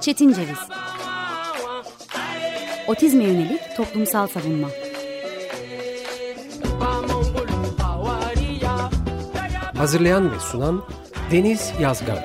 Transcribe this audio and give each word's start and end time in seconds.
Çetin 0.00 0.32
Ceviz. 0.32 0.58
Otizme 2.86 3.24
yönelik 3.24 3.76
toplumsal 3.76 4.26
savunma. 4.26 4.68
Hazırlayan 9.76 10.32
ve 10.32 10.40
sunan 10.40 10.84
Deniz 11.30 11.72
Yazgan. 11.80 12.18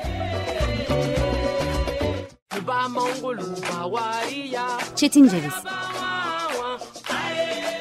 Çetin 4.95 5.27
Ceviz. 5.27 5.53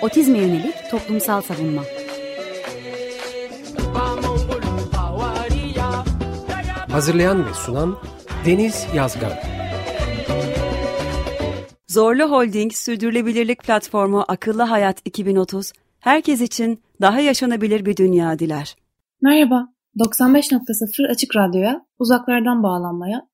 Otizme 0.02 0.38
yönelik 0.38 0.90
toplumsal 0.90 1.40
savunma 1.42 1.82
Hazırlayan 6.92 7.46
ve 7.46 7.54
sunan 7.54 7.96
Deniz 8.46 8.86
Yazgan 8.96 9.32
Zorlu 11.88 12.30
Holding 12.30 12.72
Sürdürülebilirlik 12.72 13.62
Platformu 13.62 14.24
Akıllı 14.28 14.62
Hayat 14.62 15.02
2030, 15.04 15.72
herkes 16.00 16.40
için 16.40 16.80
daha 17.00 17.20
yaşanabilir 17.20 17.84
bir 17.84 17.96
dünya 17.96 18.38
diler. 18.38 18.76
Merhaba, 19.22 19.68
95.0 19.96 21.10
Açık 21.10 21.36
Radyo'ya, 21.36 21.86
uzaklardan 21.98 22.62
bağlanmaya, 22.62 23.28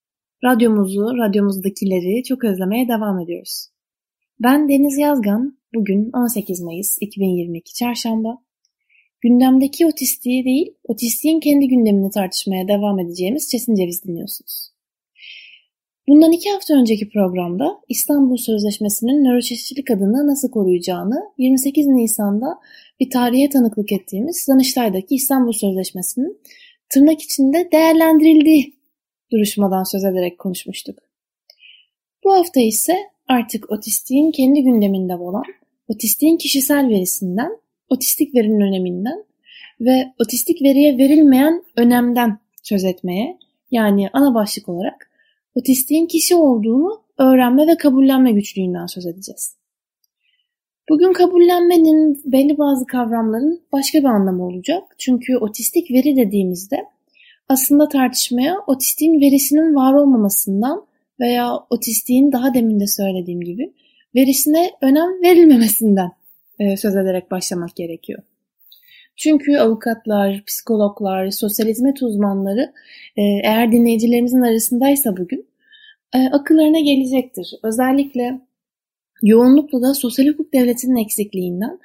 radyomuzu, 0.45 1.17
radyomuzdakileri 1.19 2.23
çok 2.25 2.45
özlemeye 2.45 2.89
devam 2.89 3.21
ediyoruz. 3.21 3.69
Ben 4.41 4.69
Deniz 4.69 4.99
Yazgan, 4.99 5.59
bugün 5.75 6.11
18 6.13 6.61
Mayıs 6.61 6.99
2022 7.01 7.75
Çarşamba. 7.75 8.48
Gündemdeki 9.21 9.87
otistiği 9.87 10.45
değil, 10.45 10.75
otistiğin 10.85 11.41
kendi 11.41 11.69
gündemini 11.69 12.11
tartışmaya 12.11 12.69
devam 12.69 12.99
edeceğimiz 12.99 13.51
Çetin 13.51 13.75
Ceviz 13.75 14.05
dinliyorsunuz. 14.05 14.71
Bundan 16.09 16.33
iki 16.33 16.51
hafta 16.51 16.75
önceki 16.75 17.09
programda 17.09 17.81
İstanbul 17.89 18.37
Sözleşmesi'nin 18.37 19.25
nöroçeşitlilik 19.25 19.91
adını 19.91 20.27
nasıl 20.27 20.51
koruyacağını 20.51 21.33
28 21.39 21.87
Nisan'da 21.87 22.59
bir 23.01 23.11
tarihe 23.11 23.49
tanıklık 23.49 23.93
ettiğimiz 23.93 24.49
Danıştay'daki 24.49 25.15
İstanbul 25.15 25.53
Sözleşmesi'nin 25.53 26.41
tırnak 26.89 27.23
içinde 27.23 27.69
değerlendirildiği 27.73 28.75
duruşmadan 29.33 29.83
söz 29.83 30.05
ederek 30.05 30.39
konuşmuştuk. 30.39 30.99
Bu 32.25 32.33
hafta 32.33 32.61
ise 32.61 32.97
artık 33.29 33.71
otistiğin 33.71 34.31
kendi 34.31 34.63
gündeminde 34.63 35.17
olan, 35.17 35.45
otistiğin 35.89 36.37
kişisel 36.37 36.89
verisinden, 36.89 37.51
otistik 37.89 38.35
verinin 38.35 38.61
öneminden 38.61 39.25
ve 39.81 40.13
otistik 40.19 40.63
veriye 40.63 40.99
verilmeyen 40.99 41.63
önemden 41.77 42.39
söz 42.63 42.85
etmeye, 42.85 43.39
yani 43.71 44.11
ana 44.13 44.35
başlık 44.35 44.69
olarak 44.69 45.11
otistiğin 45.55 46.07
kişi 46.07 46.35
olduğunu 46.35 47.03
öğrenme 47.19 47.67
ve 47.67 47.77
kabullenme 47.77 48.33
güçlüğünden 48.33 48.87
söz 48.87 49.07
edeceğiz. 49.07 49.59
Bugün 50.91 51.13
kabullenmenin 51.13 52.23
belli 52.25 52.59
bazı 52.59 52.87
kavramların 52.87 53.63
başka 53.73 53.99
bir 53.99 54.05
anlamı 54.05 54.47
olacak. 54.47 54.83
Çünkü 54.99 55.37
otistik 55.37 55.91
veri 55.91 56.17
dediğimizde 56.17 56.85
aslında 57.49 57.89
tartışmaya 57.89 58.55
otistiğin 58.67 59.21
verisinin 59.21 59.75
var 59.75 59.93
olmamasından 59.93 60.87
veya 61.21 61.55
otistiğin 61.71 62.33
daha 62.33 62.55
demin 62.55 62.81
de 62.81 62.87
söylediğim 62.87 63.41
gibi 63.41 63.73
verisine 64.15 64.71
önem 64.81 65.23
verilmemesinden 65.23 66.11
e, 66.59 66.77
söz 66.77 66.97
ederek 66.97 67.31
başlamak 67.31 67.77
gerekiyor. 67.77 68.23
Çünkü 69.17 69.57
avukatlar, 69.57 70.43
psikologlar, 70.47 71.31
sosyal 71.31 71.67
hizmet 71.67 72.03
uzmanları 72.03 72.73
e, 73.17 73.23
eğer 73.23 73.73
dinleyicilerimizin 73.73 74.43
arasındaysa 74.43 75.17
bugün 75.17 75.49
e, 76.15 76.19
akıllarına 76.29 76.81
gelecektir. 76.81 77.55
Özellikle 77.63 78.41
yoğunlukla 79.23 79.83
da 79.83 79.95
sosyal 79.95 80.27
hukuk 80.27 80.53
devletinin 80.53 80.97
eksikliğinden 80.97 81.79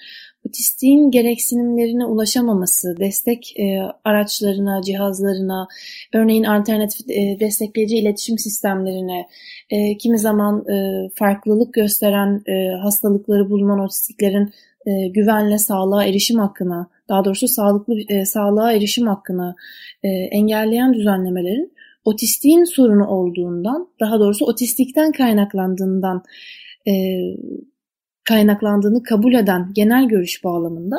otistiğin 0.48 1.12
gereksinimlerine 1.12 2.06
ulaşamaması, 2.06 2.98
destek 3.00 3.60
e, 3.60 3.80
araçlarına, 4.04 4.82
cihazlarına, 4.82 5.68
örneğin 6.14 6.44
alternatif 6.44 7.10
e, 7.10 7.40
destekleyici 7.40 7.98
iletişim 7.98 8.38
sistemlerine, 8.38 9.28
e, 9.70 9.98
kimi 9.98 10.20
zaman 10.20 10.70
e, 10.70 11.10
farklılık 11.16 11.74
gösteren 11.74 12.42
e, 12.48 12.78
hastalıkları 12.82 13.50
bulunan 13.50 13.80
otistiklerin 13.80 14.54
e, 14.86 15.08
güvenle 15.08 15.58
sağlığa 15.58 16.06
erişim 16.06 16.40
hakkına, 16.40 16.88
daha 17.10 17.26
doğrusu 17.26 17.48
sağlıklı 17.48 17.96
e, 18.10 18.26
sağlığa 18.26 18.74
erişim 18.74 19.08
hakkına 19.08 19.56
e, 20.04 20.08
engelleyen 20.10 20.94
düzenlemelerin 20.94 21.74
otistiğin 22.06 22.64
sorunu 22.64 23.08
olduğundan, 23.08 23.88
daha 24.00 24.20
doğrusu 24.20 24.46
otistikten 24.46 25.12
kaynaklandığından 25.12 26.24
kaynaklandığını 28.24 29.04
kabul 29.04 29.34
eden 29.34 29.72
genel 29.74 30.08
görüş 30.08 30.44
bağlamında 30.44 30.98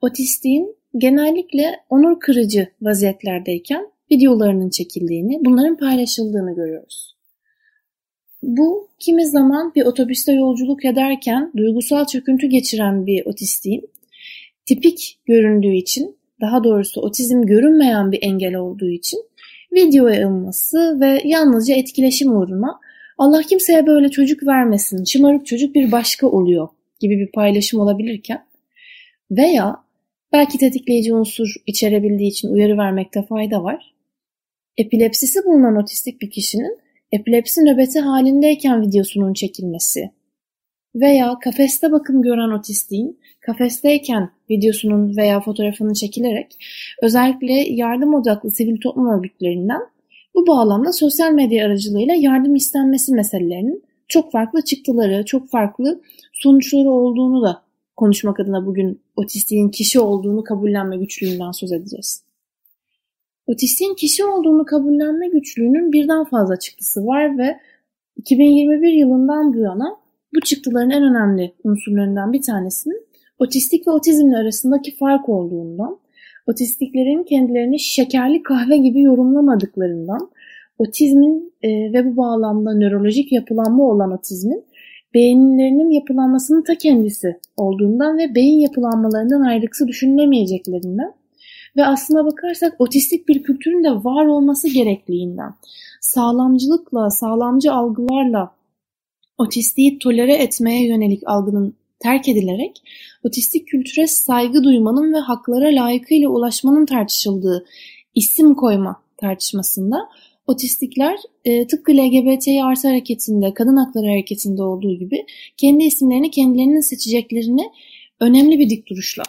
otistiğin 0.00 0.76
genellikle 0.98 1.80
onur 1.90 2.20
kırıcı 2.20 2.68
vaziyetlerdeyken 2.82 3.90
videolarının 4.12 4.70
çekildiğini, 4.70 5.38
bunların 5.44 5.76
paylaşıldığını 5.76 6.54
görüyoruz. 6.54 7.16
Bu 8.42 8.88
kimi 8.98 9.26
zaman 9.26 9.72
bir 9.74 9.84
otobüste 9.84 10.32
yolculuk 10.32 10.84
ederken 10.84 11.52
duygusal 11.56 12.04
çöküntü 12.04 12.46
geçiren 12.46 13.06
bir 13.06 13.26
otistiğin 13.26 13.90
tipik 14.66 15.18
göründüğü 15.26 15.74
için, 15.74 16.16
daha 16.40 16.64
doğrusu 16.64 17.00
otizm 17.00 17.42
görünmeyen 17.42 18.12
bir 18.12 18.18
engel 18.22 18.54
olduğu 18.54 18.90
için 18.90 19.20
videoya 19.72 20.28
alınması 20.28 21.00
ve 21.00 21.20
yalnızca 21.24 21.74
etkileşim 21.74 22.36
uğruna 22.36 22.80
Allah 23.18 23.42
kimseye 23.42 23.86
böyle 23.86 24.08
çocuk 24.08 24.46
vermesin, 24.46 25.04
şımarık 25.04 25.46
çocuk 25.46 25.74
bir 25.74 25.92
başka 25.92 26.26
oluyor 26.26 26.68
gibi 27.00 27.18
bir 27.18 27.32
paylaşım 27.32 27.80
olabilirken 27.80 28.44
veya 29.30 29.76
belki 30.32 30.58
tetikleyici 30.58 31.14
unsur 31.14 31.54
içerebildiği 31.66 32.30
için 32.30 32.48
uyarı 32.48 32.78
vermekte 32.78 33.22
fayda 33.22 33.64
var. 33.64 33.94
Epilepsisi 34.76 35.44
bulunan 35.44 35.76
otistik 35.76 36.20
bir 36.20 36.30
kişinin 36.30 36.78
epilepsi 37.12 37.60
nöbeti 37.60 38.00
halindeyken 38.00 38.82
videosunun 38.82 39.32
çekilmesi 39.32 40.10
veya 40.94 41.38
kafeste 41.44 41.92
bakım 41.92 42.22
gören 42.22 42.50
otistiğin 42.50 43.20
kafesteyken 43.40 44.30
videosunun 44.50 45.16
veya 45.16 45.40
fotoğrafının 45.40 45.92
çekilerek 45.92 46.56
özellikle 47.02 47.52
yardım 47.52 48.14
odaklı 48.14 48.50
sivil 48.50 48.80
toplum 48.80 49.08
örgütlerinden 49.08 49.80
bu 50.38 50.46
bağlamda 50.46 50.92
sosyal 50.92 51.32
medya 51.32 51.66
aracılığıyla 51.66 52.14
yardım 52.14 52.54
istenmesi 52.54 53.14
meselelerinin 53.14 53.82
çok 54.08 54.32
farklı 54.32 54.62
çıktıları, 54.62 55.24
çok 55.24 55.50
farklı 55.50 56.00
sonuçları 56.32 56.90
olduğunu 56.90 57.42
da 57.42 57.62
konuşmak 57.96 58.40
adına 58.40 58.66
bugün 58.66 59.00
otistiğin 59.16 59.68
kişi 59.68 60.00
olduğunu 60.00 60.44
kabullenme 60.44 60.96
güçlüğünden 60.96 61.50
söz 61.50 61.72
edeceğiz. 61.72 62.22
Otistiğin 63.46 63.94
kişi 63.94 64.24
olduğunu 64.24 64.64
kabullenme 64.64 65.28
güçlüğünün 65.28 65.92
birden 65.92 66.24
fazla 66.24 66.58
çıktısı 66.58 67.06
var 67.06 67.38
ve 67.38 67.60
2021 68.16 68.92
yılından 68.92 69.54
bu 69.54 69.58
yana 69.58 69.96
bu 70.34 70.40
çıktıların 70.40 70.90
en 70.90 71.02
önemli 71.02 71.54
unsurlarından 71.64 72.32
bir 72.32 72.42
tanesinin 72.42 73.06
otistik 73.38 73.86
ve 73.86 73.90
otizmle 73.90 74.36
arasındaki 74.36 74.96
fark 74.96 75.28
olduğundan 75.28 75.98
otistiklerin 76.48 77.22
kendilerini 77.22 77.78
şekerli 77.78 78.42
kahve 78.42 78.76
gibi 78.76 79.02
yorumlamadıklarından, 79.02 80.30
otizmin 80.78 81.52
e, 81.62 81.68
ve 81.68 82.06
bu 82.06 82.16
bağlamda 82.16 82.74
nörolojik 82.74 83.32
yapılanma 83.32 83.84
olan 83.84 84.12
otizmin 84.12 84.64
beyinlerinin 85.14 85.90
yapılanmasının 85.90 86.62
ta 86.62 86.74
kendisi 86.74 87.36
olduğundan 87.56 88.18
ve 88.18 88.34
beyin 88.34 88.60
yapılanmalarından 88.60 89.40
ayrıksı 89.40 89.88
düşünülemeyeceklerinden 89.88 91.12
ve 91.76 91.86
aslına 91.86 92.24
bakarsak 92.24 92.80
otistik 92.80 93.28
bir 93.28 93.42
kültürün 93.42 93.84
de 93.84 93.90
var 93.90 94.26
olması 94.26 94.68
gerekliğinden, 94.68 95.54
sağlamcılıkla, 96.00 97.10
sağlamcı 97.10 97.72
algılarla 97.72 98.50
otistiği 99.38 99.98
tolere 99.98 100.34
etmeye 100.34 100.86
yönelik 100.86 101.22
algının 101.26 101.74
terk 102.00 102.28
edilerek 102.28 102.82
otistik 103.24 103.68
kültüre 103.68 104.06
saygı 104.06 104.64
duymanın 104.64 105.14
ve 105.14 105.18
haklara 105.18 105.66
layıkıyla 105.66 106.28
ulaşmanın 106.28 106.86
tartışıldığı 106.86 107.66
isim 108.14 108.54
koyma 108.54 109.02
tartışmasında 109.16 110.08
otistikler 110.46 111.18
e, 111.44 111.66
tıpkı 111.66 111.92
LGBT 111.92 112.48
artı 112.64 112.88
hareketinde, 112.88 113.54
kadın 113.54 113.76
hakları 113.76 114.06
hareketinde 114.06 114.62
olduğu 114.62 114.94
gibi 114.94 115.26
kendi 115.56 115.84
isimlerini 115.84 116.30
kendilerinin 116.30 116.80
seçeceklerini 116.80 117.70
önemli 118.20 118.58
bir 118.58 118.70
dik 118.70 118.88
duruşla 118.90 119.22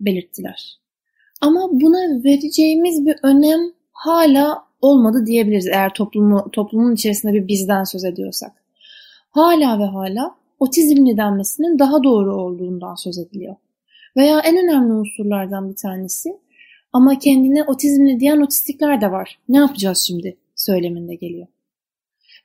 belirttiler. 0.00 0.78
Ama 1.40 1.68
buna 1.72 2.24
vereceğimiz 2.24 3.06
bir 3.06 3.16
önem 3.22 3.60
hala 3.92 4.66
olmadı 4.80 5.26
diyebiliriz 5.26 5.66
eğer 5.66 5.94
toplumu, 5.94 6.50
toplumun 6.52 6.94
içerisinde 6.94 7.32
bir 7.32 7.48
bizden 7.48 7.84
söz 7.84 8.04
ediyorsak. 8.04 8.52
Hala 9.30 9.78
ve 9.78 9.84
hala 9.84 10.34
otizmli 10.58 11.16
denmesinin 11.16 11.78
daha 11.78 12.04
doğru 12.04 12.34
olduğundan 12.34 12.94
söz 12.94 13.18
ediliyor. 13.18 13.56
Veya 14.16 14.40
en 14.40 14.56
önemli 14.56 14.92
unsurlardan 14.92 15.70
bir 15.70 15.76
tanesi 15.76 16.38
ama 16.92 17.18
kendine 17.18 17.62
otizmli 17.64 18.20
diyen 18.20 18.40
otistikler 18.40 19.00
de 19.00 19.12
var. 19.12 19.38
Ne 19.48 19.56
yapacağız 19.56 19.98
şimdi 19.98 20.36
söyleminde 20.54 21.14
geliyor. 21.14 21.46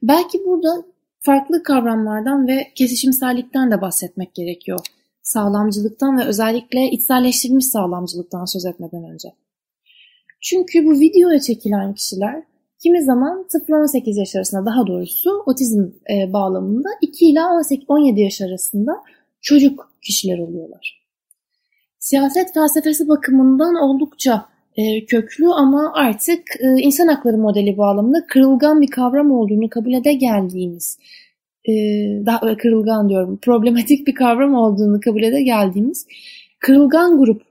Belki 0.03 0.45
burada 0.45 0.85
farklı 1.19 1.63
kavramlardan 1.63 2.47
ve 2.47 2.71
kesişimsellikten 2.75 3.71
de 3.71 3.81
bahsetmek 3.81 4.35
gerekiyor. 4.35 4.79
Sağlamcılıktan 5.23 6.17
ve 6.17 6.23
özellikle 6.23 6.89
içselleştirilmiş 6.91 7.65
sağlamcılıktan 7.65 8.45
söz 8.45 8.65
etmeden 8.65 9.03
önce. 9.03 9.33
Çünkü 10.41 10.85
bu 10.85 10.99
videoya 10.99 11.39
çekilen 11.39 11.93
kişiler 11.93 12.43
kimi 12.83 13.03
zaman 13.03 13.45
0-18 13.49 14.19
yaş 14.19 14.35
arasında 14.35 14.65
daha 14.65 14.87
doğrusu 14.87 15.43
otizm 15.45 15.81
e, 15.81 16.33
bağlamında 16.33 16.89
2 17.01 17.25
ila 17.25 17.61
17 17.87 18.21
yaş 18.21 18.41
arasında 18.41 18.91
çocuk 19.41 19.91
kişiler 20.01 20.39
oluyorlar. 20.39 21.01
Siyaset 21.99 22.53
felsefesi 22.53 23.07
bakımından 23.07 23.75
oldukça 23.75 24.45
e, 24.77 25.05
köklü 25.05 25.47
ama 25.47 25.91
artık 25.95 26.41
e, 26.59 26.81
insan 26.81 27.07
hakları 27.07 27.37
modeli 27.37 27.77
bağlamında 27.77 28.27
kırılgan 28.27 28.81
bir 28.81 28.87
kavram 28.87 29.31
olduğunu 29.31 29.69
kabul 29.69 29.93
ede 29.93 30.13
geldiğimiz 30.13 30.97
e, 31.65 31.73
daha 32.25 32.57
kırılgan 32.57 33.09
diyorum 33.09 33.39
problematik 33.41 34.07
bir 34.07 34.15
kavram 34.15 34.53
olduğunu 34.53 34.99
kabul 34.99 35.23
ede 35.23 35.43
geldiğimiz 35.43 36.07
kırılgan 36.59 37.17
grup 37.17 37.41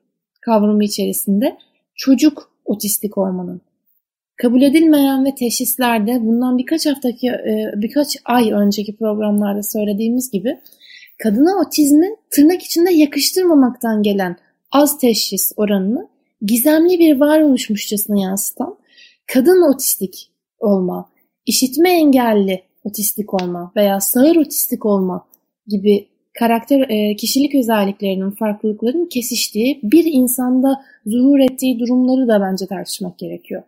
kavramı 0.41 0.85
içerisinde 0.85 1.57
çocuk 1.95 2.51
otistik 2.65 3.19
olmanın 3.19 3.61
kabul 4.43 4.63
edilmeyen 4.63 5.25
ve 5.25 5.35
teşhislerde 5.35 6.19
bundan 6.21 6.59
birkaç 6.59 6.87
haftaki 6.87 7.29
e, 7.29 7.73
birkaç 7.77 8.17
ay 8.25 8.51
önceki 8.53 8.97
programlarda 8.97 9.63
söylediğimiz 9.63 10.31
gibi 10.31 10.59
kadına 11.23 11.61
otizmi 11.67 12.09
tırnak 12.31 12.63
içinde 12.63 12.93
yakıştırmamaktan 12.93 14.03
gelen 14.03 14.37
az 14.73 14.99
teşhis 14.99 15.53
oranını 15.57 16.09
gizemli 16.43 16.99
bir 16.99 17.21
varoluşmuşçasına 17.21 18.21
yansıtan 18.21 18.77
kadın 19.33 19.75
otistik 19.75 20.31
olma, 20.59 21.11
işitme 21.47 21.91
engelli 21.91 22.63
otistik 22.85 23.43
olma 23.43 23.73
veya 23.77 24.01
sağır 24.01 24.37
otistik 24.37 24.87
olma 24.87 25.27
gibi 25.67 26.09
karakter 26.39 26.81
e, 26.89 27.17
kişilik 27.17 27.55
özelliklerinin 27.55 28.31
farklılıkların 28.31 29.07
kesiştiği 29.07 29.81
bir 29.83 30.05
insanda 30.05 30.85
zuhur 31.07 31.39
ettiği 31.39 31.79
durumları 31.79 32.29
da 32.29 32.41
bence 32.41 32.67
tartışmak 32.67 33.19
gerekiyor. 33.19 33.63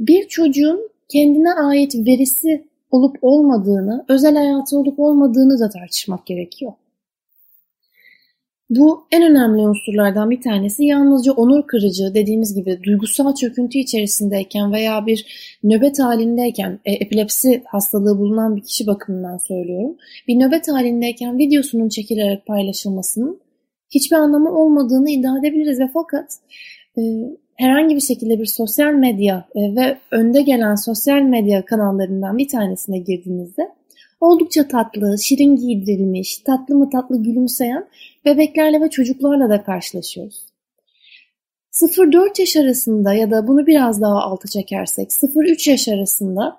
Bir 0.00 0.28
çocuğun 0.28 0.90
kendine 1.08 1.52
ait 1.52 1.94
verisi 1.94 2.64
olup 2.90 3.16
olmadığını, 3.22 4.04
özel 4.08 4.34
hayatı 4.34 4.78
olup 4.78 4.98
olmadığını 4.98 5.60
da 5.60 5.70
tartışmak 5.70 6.26
gerekiyor. 6.26 6.72
Bu 8.70 9.06
en 9.12 9.22
önemli 9.22 9.60
unsurlardan 9.60 10.30
bir 10.30 10.40
tanesi 10.40 10.84
yalnızca 10.84 11.32
onur 11.32 11.66
kırıcı 11.66 12.14
dediğimiz 12.14 12.54
gibi 12.54 12.80
duygusal 12.82 13.34
çöküntü 13.34 13.78
içerisindeyken 13.78 14.72
veya 14.72 15.06
bir 15.06 15.26
nöbet 15.64 15.98
halindeyken 15.98 16.78
e, 16.84 16.92
epilepsi 16.92 17.62
hastalığı 17.66 18.18
bulunan 18.18 18.56
bir 18.56 18.62
kişi 18.62 18.86
bakımından 18.86 19.38
söylüyorum. 19.38 19.96
Bir 20.28 20.38
nöbet 20.38 20.68
halindeyken 20.68 21.38
videosunun 21.38 21.88
çekilerek 21.88 22.46
paylaşılmasının 22.46 23.40
hiçbir 23.90 24.16
anlamı 24.16 24.58
olmadığını 24.58 25.10
iddia 25.10 25.38
edebiliriz 25.38 25.78
fakat 25.94 26.38
e, 26.98 27.02
herhangi 27.56 27.94
bir 27.96 28.00
şekilde 28.00 28.38
bir 28.38 28.46
sosyal 28.46 28.92
medya 28.92 29.48
e, 29.54 29.76
ve 29.76 29.98
önde 30.10 30.42
gelen 30.42 30.74
sosyal 30.74 31.22
medya 31.22 31.64
kanallarından 31.64 32.38
bir 32.38 32.48
tanesine 32.48 32.98
girdiğinizde 32.98 33.68
oldukça 34.20 34.68
tatlı, 34.68 35.18
şirin 35.18 35.56
giydirilmiş, 35.56 36.38
tatlı 36.38 36.74
mı 36.74 36.90
tatlı 36.90 37.22
gülümseyen 37.22 37.86
bebeklerle 38.24 38.80
ve 38.80 38.90
çocuklarla 38.90 39.50
da 39.50 39.62
karşılaşıyoruz. 39.62 40.46
0-4 41.72 42.40
yaş 42.40 42.56
arasında 42.56 43.14
ya 43.14 43.30
da 43.30 43.48
bunu 43.48 43.66
biraz 43.66 44.00
daha 44.00 44.22
alta 44.22 44.48
çekersek 44.48 45.10
0-3 45.10 45.70
yaş 45.70 45.88
arasında 45.88 46.58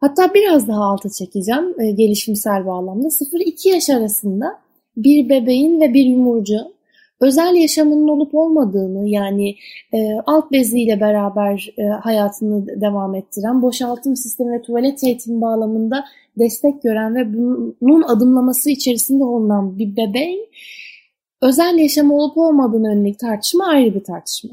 hatta 0.00 0.34
biraz 0.34 0.68
daha 0.68 0.84
alta 0.84 1.08
çekeceğim 1.10 1.80
e, 1.80 1.90
gelişimsel 1.90 2.66
bağlamda 2.66 3.08
0-2 3.08 3.68
yaş 3.68 3.90
arasında 3.90 4.58
bir 4.96 5.28
bebeğin 5.28 5.80
ve 5.80 5.94
bir 5.94 6.04
yumurcuğun 6.04 6.77
özel 7.20 7.54
yaşamının 7.54 8.08
olup 8.08 8.34
olmadığını 8.34 9.08
yani 9.08 9.54
e, 9.94 9.98
alt 10.26 10.52
beziyle 10.52 11.00
beraber 11.00 11.74
e, 11.78 11.82
hayatını 11.82 12.80
devam 12.80 13.14
ettiren 13.14 13.62
boşaltım 13.62 14.16
sistemi 14.16 14.52
ve 14.52 14.62
tuvalet 14.62 15.04
eğitimi 15.04 15.40
bağlamında 15.40 16.04
destek 16.38 16.82
gören 16.82 17.14
ve 17.14 17.34
bunun 17.80 18.02
adımlaması 18.02 18.70
içerisinde 18.70 19.24
olunan 19.24 19.78
bir 19.78 19.96
bebeğin 19.96 20.48
özel 21.42 21.78
yaşamı 21.78 22.14
olup 22.14 22.38
olmadığını 22.38 22.94
yönelik 22.94 23.18
tartışma 23.18 23.66
ayrı 23.66 23.94
bir 23.94 24.04
tartışma. 24.04 24.50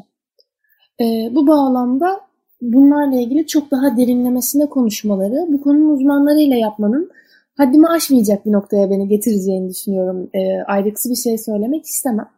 E, 1.02 1.06
bu 1.36 1.48
bağlamda 1.48 2.20
bunlarla 2.62 3.20
ilgili 3.20 3.48
çok 3.48 3.72
daha 3.72 3.98
derinlemesine 3.98 4.66
konuşmaları 4.66 5.46
bu 5.50 5.62
konunun 5.62 5.90
uzmanlarıyla 5.90 6.56
yapmanın 6.56 7.12
haddimi 7.58 7.88
aşmayacak 7.88 8.46
bir 8.46 8.52
noktaya 8.52 8.90
beni 8.90 9.08
getireceğini 9.08 9.70
düşünüyorum. 9.70 10.30
E, 10.34 10.62
ayrıksı 10.62 11.10
bir 11.10 11.16
şey 11.16 11.38
söylemek 11.38 11.86
istemem. 11.86 12.35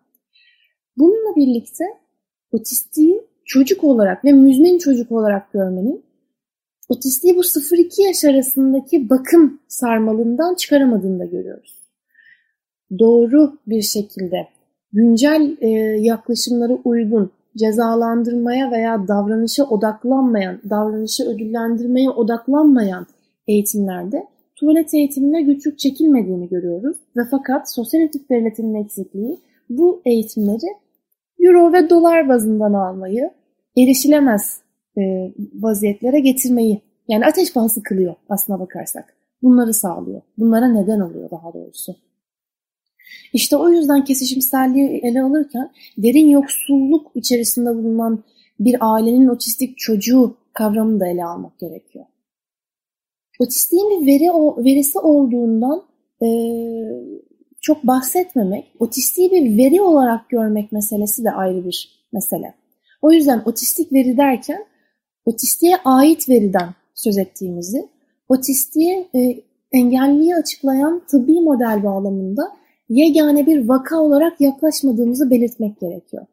Bununla 0.98 1.36
birlikte 1.36 1.84
otistiği 2.52 3.22
çocuk 3.46 3.84
olarak 3.84 4.26
ve 4.26 4.32
müzmin 4.32 4.78
çocuk 4.78 5.12
olarak 5.12 5.54
görmenin 5.54 6.04
otistiği 6.90 7.36
bu 7.36 7.42
0-2 7.42 8.02
yaş 8.02 8.26
arasındaki 8.26 9.10
bakım 9.10 9.60
sarmalından 9.68 10.56
çıkaramadığını 10.56 11.20
da 11.20 11.26
görüyoruz. 11.26 11.78
Doğru 13.00 13.58
bir 13.68 13.82
şekilde 13.82 14.48
güncel 14.94 15.58
e, 15.62 15.70
yaklaşımlara 16.00 16.74
uygun 16.74 17.32
cezalandırmaya 17.58 18.72
veya 18.72 19.08
davranışa 19.08 19.64
odaklanmayan, 19.64 20.62
davranışı 20.70 21.24
ödüllendirmeye 21.24 22.10
odaklanmayan 22.10 23.08
eğitimlerde 23.48 24.28
tuvalet 24.56 24.94
eğitimine 24.94 25.42
güçlük 25.42 25.80
çekilmediğini 25.80 26.50
görüyoruz. 26.50 26.98
Ve 27.18 27.22
fakat 27.32 27.74
sosyal 27.74 28.04
etik 28.04 28.30
devletinin 28.30 28.84
eksikliği 28.84 29.38
bu 29.70 30.02
eğitimleri 30.06 30.68
euro 31.40 31.74
ve 31.74 31.90
dolar 31.90 32.30
bazından 32.30 32.74
almayı 32.74 33.32
erişilemez 33.78 34.62
e, 34.98 35.34
vaziyetlere 35.54 36.20
getirmeyi 36.20 36.82
yani 37.08 37.26
ateş 37.26 37.54
pahası 37.54 37.84
kılıyor 37.84 38.16
aslına 38.30 38.60
bakarsak. 38.60 39.18
Bunları 39.44 39.74
sağlıyor. 39.74 40.22
Bunlara 40.38 40.68
neden 40.68 41.00
oluyor 41.00 41.32
daha 41.32 41.54
doğrusu. 41.54 41.96
İşte 43.34 43.58
o 43.58 43.70
yüzden 43.70 44.04
kesişimselliği 44.04 44.90
ele 44.90 45.22
alırken 45.22 45.72
derin 45.98 46.30
yoksulluk 46.30 47.12
içerisinde 47.16 47.76
bulunan 47.76 48.24
bir 48.60 48.78
ailenin 48.80 49.28
otistik 49.28 49.78
çocuğu 49.78 50.38
kavramını 50.54 51.00
da 51.00 51.08
ele 51.08 51.26
almak 51.26 51.60
gerekiyor. 51.60 52.06
Otistiğin 53.40 53.90
bir 53.90 54.08
veri, 54.08 54.30
verisi 54.66 55.00
olduğundan 55.00 55.84
e, 56.22 56.28
çok 57.68 57.84
bahsetmemek, 57.84 58.72
otistiği 58.80 59.32
bir 59.32 59.58
veri 59.58 59.82
olarak 59.82 60.30
görmek 60.30 60.72
meselesi 60.72 61.24
de 61.24 61.32
ayrı 61.32 61.66
bir 61.66 61.90
mesele. 62.14 62.54
O 63.02 63.12
yüzden 63.12 63.42
otistik 63.46 63.94
veri 63.94 64.18
derken 64.18 64.66
otistiğe 65.26 65.78
ait 65.86 66.30
veriden 66.30 66.70
söz 66.96 67.18
ettiğimizi, 67.18 67.88
otistiğe 68.30 69.08
e, 69.16 69.40
engelliyi 69.72 70.36
açıklayan 70.36 71.02
tıbbi 71.08 71.42
model 71.42 71.84
bağlamında 71.84 72.52
yegane 72.90 73.46
bir 73.46 73.68
vaka 73.68 74.00
olarak 74.00 74.42
yaklaşmadığımızı 74.42 75.30
belirtmek 75.30 75.80
gerekiyor. 75.80 76.26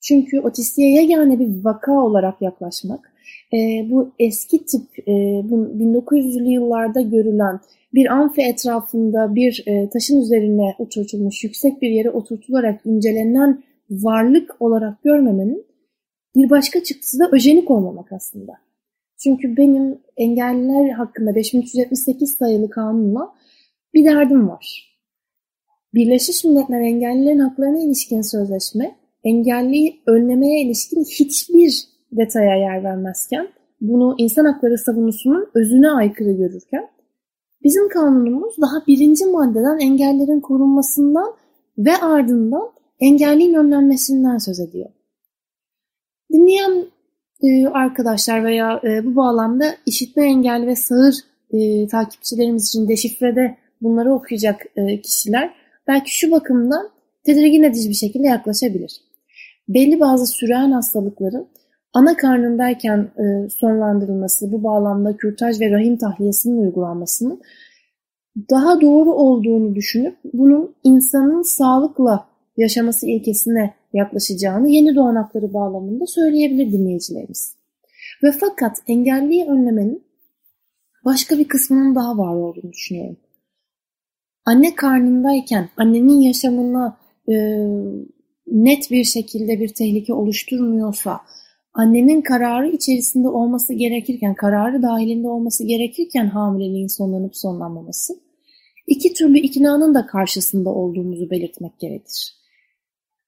Çünkü 0.00 0.40
otistiğe 0.40 0.90
yegane 0.90 1.38
bir 1.38 1.64
vaka 1.64 1.92
olarak 1.92 2.42
yaklaşmak, 2.42 3.12
e, 3.52 3.90
bu 3.90 4.12
eski 4.18 4.64
tip, 4.64 5.08
e, 5.08 5.12
bu 5.44 5.56
1900'lü 5.56 6.48
yıllarda 6.48 7.00
görülen 7.00 7.60
bir 7.94 8.06
amfi 8.06 8.42
etrafında 8.42 9.34
bir 9.34 9.64
e, 9.66 9.88
taşın 9.88 10.20
üzerine 10.20 10.74
oturtulmuş, 10.78 11.44
yüksek 11.44 11.82
bir 11.82 11.90
yere 11.90 12.10
oturtularak 12.10 12.80
incelenen 12.84 13.62
varlık 13.90 14.56
olarak 14.60 15.02
görmemenin 15.02 15.66
bir 16.36 16.50
başka 16.50 16.82
çıktısı 16.82 17.18
da 17.18 17.28
öjenik 17.32 17.70
olmamak 17.70 18.12
aslında. 18.12 18.52
Çünkü 19.18 19.56
benim 19.56 19.98
engelliler 20.16 20.90
hakkında 20.90 21.34
5378 21.34 22.36
sayılı 22.36 22.70
kanunla 22.70 23.34
bir 23.94 24.04
derdim 24.04 24.48
var. 24.48 24.88
Birleşmiş 25.94 26.44
Milletler 26.44 26.80
Engellilerin 26.80 27.38
Haklarına 27.38 27.78
ilişkin 27.78 28.22
sözleşme, 28.22 28.96
engelliyi 29.24 30.00
önlemeye 30.06 30.62
ilişkin 30.62 31.04
hiçbir 31.04 31.84
detaya 32.12 32.56
yer 32.56 32.84
vermezken, 32.84 33.48
bunu 33.80 34.14
insan 34.18 34.44
hakları 34.44 34.78
savunusunun 34.78 35.50
özüne 35.54 35.90
aykırı 35.90 36.32
görürken, 36.32 36.88
Bizim 37.64 37.88
kanunumuz 37.88 38.54
daha 38.60 38.86
birinci 38.86 39.26
maddeden 39.26 39.78
engellerin 39.78 40.40
korunmasından 40.40 41.34
ve 41.78 41.96
ardından 41.96 42.70
engelliğin 43.00 43.54
önlenmesinden 43.54 44.38
söz 44.38 44.60
ediyor. 44.60 44.90
Dinleyen 46.32 46.84
e, 47.42 47.68
arkadaşlar 47.68 48.44
veya 48.44 48.80
e, 48.84 49.06
bu 49.06 49.16
bağlamda 49.16 49.74
işitme 49.86 50.24
engelli 50.24 50.66
ve 50.66 50.76
sağır 50.76 51.14
e, 51.50 51.88
takipçilerimiz 51.88 52.68
için 52.68 52.88
deşifrede 52.88 53.56
bunları 53.82 54.12
okuyacak 54.12 54.66
e, 54.76 55.00
kişiler 55.00 55.54
belki 55.86 56.18
şu 56.18 56.30
bakımdan 56.30 56.90
tedirgin 57.24 57.62
edici 57.62 57.88
bir 57.88 57.94
şekilde 57.94 58.26
yaklaşabilir. 58.26 59.00
Belli 59.68 60.00
bazı 60.00 60.26
süren 60.26 60.70
hastalıkların 60.70 61.48
ana 61.92 62.16
karnındayken 62.16 62.98
e, 62.98 63.48
sonlandırılması, 63.48 64.52
bu 64.52 64.64
bağlamda 64.64 65.16
kürtaj 65.16 65.60
ve 65.60 65.70
rahim 65.70 65.96
tahliyesinin 65.96 66.62
uygulanmasının 66.62 67.40
daha 68.50 68.80
doğru 68.80 69.12
olduğunu 69.12 69.74
düşünüp 69.74 70.16
bunun 70.32 70.74
insanın 70.84 71.42
sağlıkla 71.42 72.28
yaşaması 72.56 73.06
ilkesine 73.06 73.74
yaklaşacağını 73.92 74.68
yeni 74.68 74.96
doğan 74.96 75.16
hakları 75.16 75.54
bağlamında 75.54 76.06
söyleyebilir 76.06 76.72
dinleyicilerimiz. 76.72 77.54
Ve 78.22 78.32
fakat 78.32 78.76
engelliyi 78.88 79.44
önlemenin 79.44 80.04
başka 81.04 81.38
bir 81.38 81.48
kısmının 81.48 81.94
daha 81.94 82.18
var 82.18 82.34
olduğunu 82.34 82.72
düşünüyorum. 82.72 83.16
Anne 84.44 84.74
karnındayken 84.74 85.68
annenin 85.76 86.20
yaşamına 86.20 86.96
e, 87.28 87.34
net 88.46 88.90
bir 88.90 89.04
şekilde 89.04 89.60
bir 89.60 89.68
tehlike 89.68 90.14
oluşturmuyorsa, 90.14 91.20
annenin 91.78 92.20
kararı 92.22 92.68
içerisinde 92.68 93.28
olması 93.28 93.74
gerekirken, 93.74 94.34
kararı 94.34 94.82
dahilinde 94.82 95.28
olması 95.28 95.64
gerekirken 95.64 96.26
hamileliğin 96.26 96.86
sonlanıp 96.86 97.36
sonlanmaması, 97.36 98.20
iki 98.86 99.14
türlü 99.14 99.38
iknanın 99.38 99.94
da 99.94 100.06
karşısında 100.06 100.70
olduğumuzu 100.70 101.30
belirtmek 101.30 101.78
gerekir. 101.78 102.34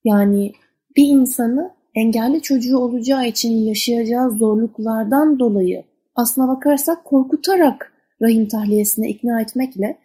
Yani 0.03 0.53
bir 0.97 1.07
insanı 1.07 1.71
engelli 1.95 2.41
çocuğu 2.41 2.77
olacağı 2.77 3.27
için 3.27 3.51
yaşayacağı 3.51 4.31
zorluklardan 4.31 5.39
dolayı 5.39 5.83
aslına 6.15 6.47
bakarsak 6.47 7.05
korkutarak 7.05 7.93
rahim 8.21 8.47
tahliyesine 8.47 9.09
ikna 9.09 9.41
etmekle 9.41 9.97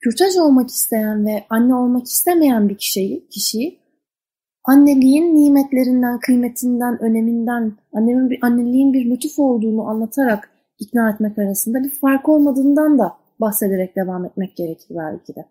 kürtaj 0.00 0.36
olmak 0.36 0.70
isteyen 0.70 1.26
ve 1.26 1.44
anne 1.50 1.74
olmak 1.74 2.06
istemeyen 2.06 2.68
bir 2.68 2.78
kişiyi, 2.78 3.28
kişiyi 3.28 3.81
anneliğin 4.64 5.36
nimetlerinden, 5.36 6.20
kıymetinden, 6.20 7.02
öneminden, 7.02 7.72
annemin 7.92 8.30
bir, 8.30 8.38
anneliğin 8.42 8.92
bir 8.92 9.10
lütuf 9.10 9.38
olduğunu 9.38 9.88
anlatarak 9.88 10.50
ikna 10.78 11.10
etmek 11.10 11.38
arasında 11.38 11.84
bir 11.84 11.90
fark 11.90 12.28
olmadığından 12.28 12.98
da 12.98 13.12
bahsederek 13.40 13.96
devam 13.96 14.24
etmek 14.24 14.56
gerekir 14.56 14.96
belki 14.96 15.34
de. 15.34 15.44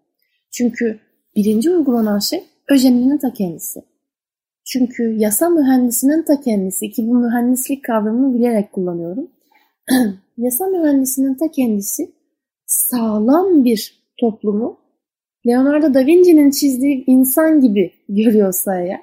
Çünkü 0.51 1.00
birinci 1.36 1.70
uygulanan 1.70 2.20
şey 2.20 2.44
öjeninin 2.70 3.18
ta 3.18 3.34
kendisi. 3.34 3.82
Çünkü 4.65 5.03
yasa 5.03 5.50
mühendisinin 5.50 6.24
ta 6.24 6.41
kendisi 6.41 6.91
ki 6.91 7.08
bu 7.08 7.13
mühendislik 7.13 7.84
kavramını 7.86 8.34
bilerek 8.38 8.74
kullanıyorum. 8.74 9.32
yasa 10.38 10.65
mühendisinin 10.65 11.34
ta 11.34 11.51
kendisi 11.51 12.12
sağlam 12.65 13.63
bir 13.63 14.03
toplumu 14.20 14.80
Leonardo 15.48 15.93
da 15.93 16.05
Vinci'nin 16.05 16.51
çizdiği 16.51 17.03
insan 17.07 17.62
gibi 17.62 17.93
görüyorsa 18.10 18.79
eğer 18.79 19.01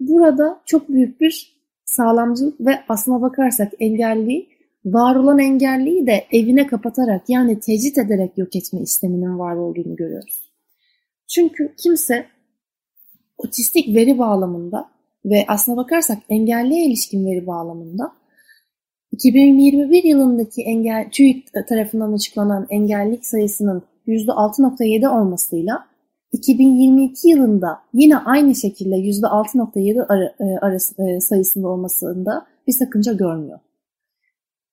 burada 0.00 0.60
çok 0.66 0.88
büyük 0.88 1.20
bir 1.20 1.58
sağlamcılık 1.84 2.60
ve 2.60 2.78
aslına 2.88 3.22
bakarsak 3.22 3.72
engelliyi 3.80 4.48
var 4.84 5.16
olan 5.16 5.38
engelliyi 5.38 6.06
de 6.06 6.24
evine 6.32 6.66
kapatarak 6.66 7.28
yani 7.28 7.60
tecrit 7.60 7.98
ederek 7.98 8.38
yok 8.38 8.56
etme 8.56 8.80
isteminin 8.80 9.38
var 9.38 9.56
olduğunu 9.56 9.96
görüyoruz. 9.96 10.50
Çünkü 11.28 11.74
kimse 11.82 12.26
otistik 13.38 13.96
veri 13.96 14.18
bağlamında 14.18 14.90
ve 15.24 15.44
aslına 15.48 15.76
bakarsak 15.76 16.18
engelliye 16.28 16.86
ilişkin 16.86 17.26
veri 17.26 17.46
bağlamında 17.46 18.12
2021 19.12 20.04
yılındaki 20.04 20.62
engel, 20.62 21.08
TÜİK 21.12 21.48
tarafından 21.68 22.12
açıklanan 22.12 22.66
engellik 22.70 23.26
sayısının 23.26 23.82
%6.7 24.08 25.08
olmasıyla 25.08 25.86
2022 26.32 27.28
yılında 27.28 27.78
yine 27.94 28.18
aynı 28.18 28.54
şekilde 28.54 28.94
%6.7 28.96 30.02
ar 30.60 30.72
e, 31.06 31.20
sayısında 31.20 31.68
olmasında 31.68 32.46
bir 32.66 32.72
sakınca 32.72 33.12
görmüyor. 33.12 33.58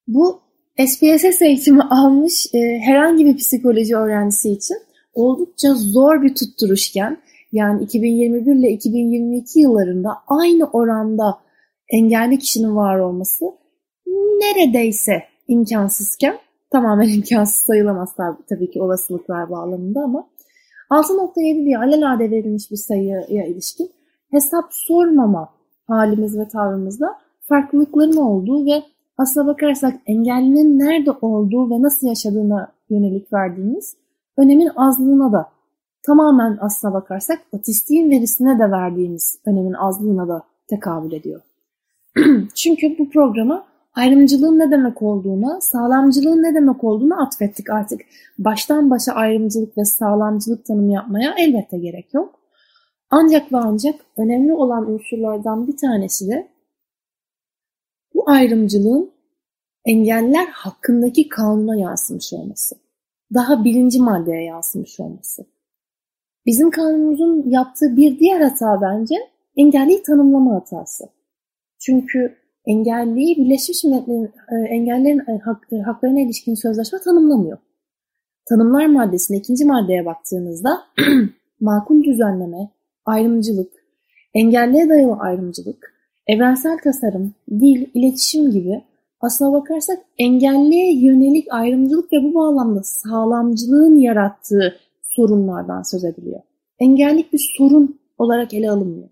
Bu 0.08 0.40
SPSS 0.88 1.42
eğitimi 1.42 1.84
almış 1.84 2.48
e, 2.54 2.80
herhangi 2.80 3.26
bir 3.26 3.38
psikoloji 3.38 3.96
öğrencisi 3.96 4.50
için 4.50 4.78
oldukça 5.14 5.74
zor 5.74 6.22
bir 6.22 6.36
tutturuşken 6.36 7.18
yani 7.52 7.84
2021 7.84 8.56
ile 8.56 8.70
2022 8.72 9.60
yıllarında 9.60 10.10
aynı 10.28 10.66
oranda 10.66 11.40
engelli 11.90 12.40
kişinin 12.40 12.76
var 12.76 13.00
olması 13.00 13.46
neredeyse 14.40 15.24
imkansızken 15.48 16.38
tamamen 16.76 17.10
imkansız 17.16 17.56
sayılamaz 17.56 18.16
tabii 18.50 18.72
ki 18.72 18.82
olasılıklar 18.82 19.50
bağlamında 19.50 20.00
ama 20.00 20.28
6.7 20.90 21.66
diye 21.66 21.78
alelade 21.78 22.32
verilmiş 22.32 22.72
bir 22.72 22.76
sayıya 22.76 23.26
ilişkin 23.28 23.92
hesap 24.32 24.66
sormama 24.70 25.50
halimiz 25.88 26.38
ve 26.38 26.48
tavrımızda 26.48 27.16
farklılıkların 27.42 28.18
olduğu 28.18 28.66
ve 28.66 28.84
aslına 29.18 29.48
bakarsak 29.48 29.94
engellinin 30.06 30.80
nerede 30.80 31.12
olduğu 31.12 31.70
ve 31.70 31.82
nasıl 31.82 32.08
yaşadığına 32.08 32.72
yönelik 32.90 33.34
verdiğimiz 33.34 33.96
önemin 34.38 34.70
azlığına 34.76 35.32
da 35.32 35.50
tamamen 36.06 36.58
aslına 36.62 36.94
bakarsak 36.94 37.42
otistiğin 37.52 38.12
verisine 38.12 38.60
de 38.60 38.72
verdiğimiz 38.72 39.40
önemin 39.46 39.74
azlığına 39.74 40.28
da 40.28 40.44
tekabül 40.68 41.12
ediyor. 41.12 41.42
Çünkü 42.56 42.96
bu 43.00 43.10
programa 43.10 43.66
ayrımcılığın 43.96 44.60
ne 44.60 44.72
demek 44.72 45.02
olduğuna, 45.02 45.62
sağlamcılığın 45.62 46.44
ne 46.44 46.56
demek 46.56 46.84
olduğunu 46.84 47.22
atfettik 47.22 47.70
artık. 47.70 48.02
Baştan 48.38 48.90
başa 48.90 49.12
ayrımcılık 49.14 49.78
ve 49.78 49.86
sağlamcılık 49.86 50.66
tanımı 50.66 50.94
yapmaya 50.94 51.36
elbette 51.38 51.78
gerek 51.78 52.14
yok. 52.14 52.40
Ancak 53.10 53.54
ve 53.54 53.58
ancak 53.58 53.96
önemli 54.18 54.54
olan 54.54 54.92
unsurlardan 54.92 55.68
bir 55.68 55.78
tanesi 55.78 56.28
de 56.28 56.48
bu 58.14 58.30
ayrımcılığın 58.30 59.12
engeller 59.86 60.48
hakkındaki 60.48 61.30
kanuna 61.30 61.76
yansımış 61.76 62.34
olması. 62.34 62.76
Daha 63.34 63.64
birinci 63.64 64.02
maddeye 64.02 64.44
yansımış 64.44 65.00
olması. 65.00 65.46
Bizim 66.46 66.70
kanunumuzun 66.70 67.50
yaptığı 67.50 67.98
bir 67.98 68.20
diğer 68.20 68.42
hata 68.42 68.82
bence 68.82 69.16
engelliyi 69.58 70.04
tanımlama 70.04 70.56
hatası. 70.56 71.10
Çünkü 71.80 72.38
engelliyi 72.66 73.38
Birleşmiş 73.38 73.84
Milletler'in 73.84 74.32
e, 74.52 74.56
engellerin 74.70 75.20
e, 75.20 75.40
hak, 75.46 75.68
e, 75.72 75.78
haklarına 75.78 76.20
ilişkin 76.20 76.56
sözleşme 76.56 77.00
tanımlamıyor. 77.00 77.58
Tanımlar 78.50 78.86
maddesine 78.86 79.38
ikinci 79.38 79.66
maddeye 79.66 80.06
baktığınızda 80.06 80.84
makul 81.60 82.04
düzenleme, 82.04 82.70
ayrımcılık, 83.06 83.72
engelliye 84.34 84.90
dayalı 84.90 85.16
ayrımcılık, 85.20 85.94
evrensel 86.28 86.78
tasarım, 86.84 87.34
dil, 87.50 87.86
iletişim 87.94 88.52
gibi 88.52 88.84
aslına 89.22 89.54
bakarsak 89.54 90.00
engelliye 90.18 91.00
yönelik 91.00 91.48
ayrımcılık 91.52 92.14
ve 92.14 92.24
bu 92.24 92.34
bağlamda 92.34 92.82
sağlamcılığın 92.84 93.96
yarattığı 93.96 94.76
sorunlardan 95.04 95.82
söz 95.82 96.06
ediliyor. 96.06 96.42
Engellik 96.80 97.34
bir 97.34 97.54
sorun 97.58 98.00
olarak 98.18 98.54
ele 98.54 98.72
alınmıyor. 98.72 99.10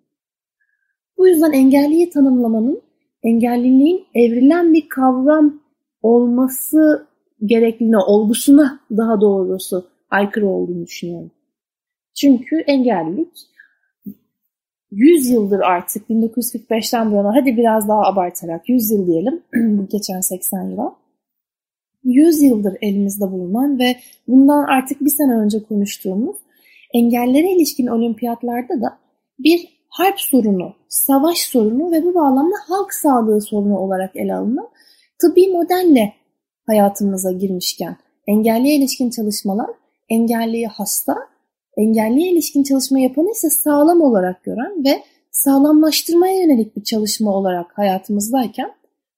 Bu 1.18 1.28
yüzden 1.28 1.52
engelliyi 1.52 2.10
tanımlamanın 2.10 2.82
engelliliğin 3.24 4.06
evrilen 4.16 4.74
bir 4.74 4.90
kavram 4.90 5.62
olması 6.02 7.08
gerekliliğine, 7.46 7.98
olgusuna 7.98 8.80
daha 8.92 9.22
doğrusu 9.22 9.86
aykırı 10.10 10.48
olduğunu 10.48 10.86
düşünüyorum. 10.86 11.32
Çünkü 12.16 12.56
engellilik 12.56 13.32
100 14.92 15.30
yıldır 15.30 15.60
artık 15.60 16.10
1945'ten 16.10 17.12
bu 17.12 17.16
yana 17.16 17.36
hadi 17.36 17.58
biraz 17.58 17.88
daha 17.88 18.02
abartarak 18.02 18.70
100 18.70 18.92
yıl 18.92 19.08
diyelim 19.08 19.44
geçen 19.92 20.20
80 20.20 20.70
yıla 20.70 20.96
100 22.04 22.42
yıldır 22.42 22.78
elimizde 22.82 23.32
bulunan 23.32 23.80
ve 23.80 23.96
bundan 24.28 24.64
artık 24.64 25.02
bir 25.02 25.10
sene 25.10 25.34
önce 25.34 25.64
konuştuğumuz 25.64 26.36
engellere 26.94 27.52
ilişkin 27.52 27.88
olimpiyatlarda 27.88 28.82
da 28.82 28.98
bir 29.40 29.73
harp 29.94 30.20
sorunu, 30.20 30.74
savaş 30.90 31.38
sorunu 31.38 31.92
ve 31.92 32.04
bu 32.04 32.16
bağlamda 32.16 32.56
halk 32.68 32.94
sağlığı 32.94 33.42
sorunu 33.42 33.78
olarak 33.78 34.16
ele 34.16 34.36
alınan 34.36 34.70
tıbbi 35.22 35.48
modelle 35.48 36.14
hayatımıza 36.68 37.32
girmişken 37.32 37.98
engelliye 38.28 38.76
ilişkin 38.76 39.10
çalışmalar 39.10 39.70
engelliyi 40.10 40.68
hasta, 40.68 41.16
engelliye 41.78 42.32
ilişkin 42.32 42.64
çalışma 42.64 43.00
yapanı 43.00 43.32
ise 43.32 43.50
sağlam 43.50 44.02
olarak 44.02 44.44
gören 44.44 44.84
ve 44.86 45.04
sağlamlaştırmaya 45.32 46.42
yönelik 46.42 46.78
bir 46.78 46.84
çalışma 46.84 47.36
olarak 47.36 47.78
hayatımızdayken 47.78 48.72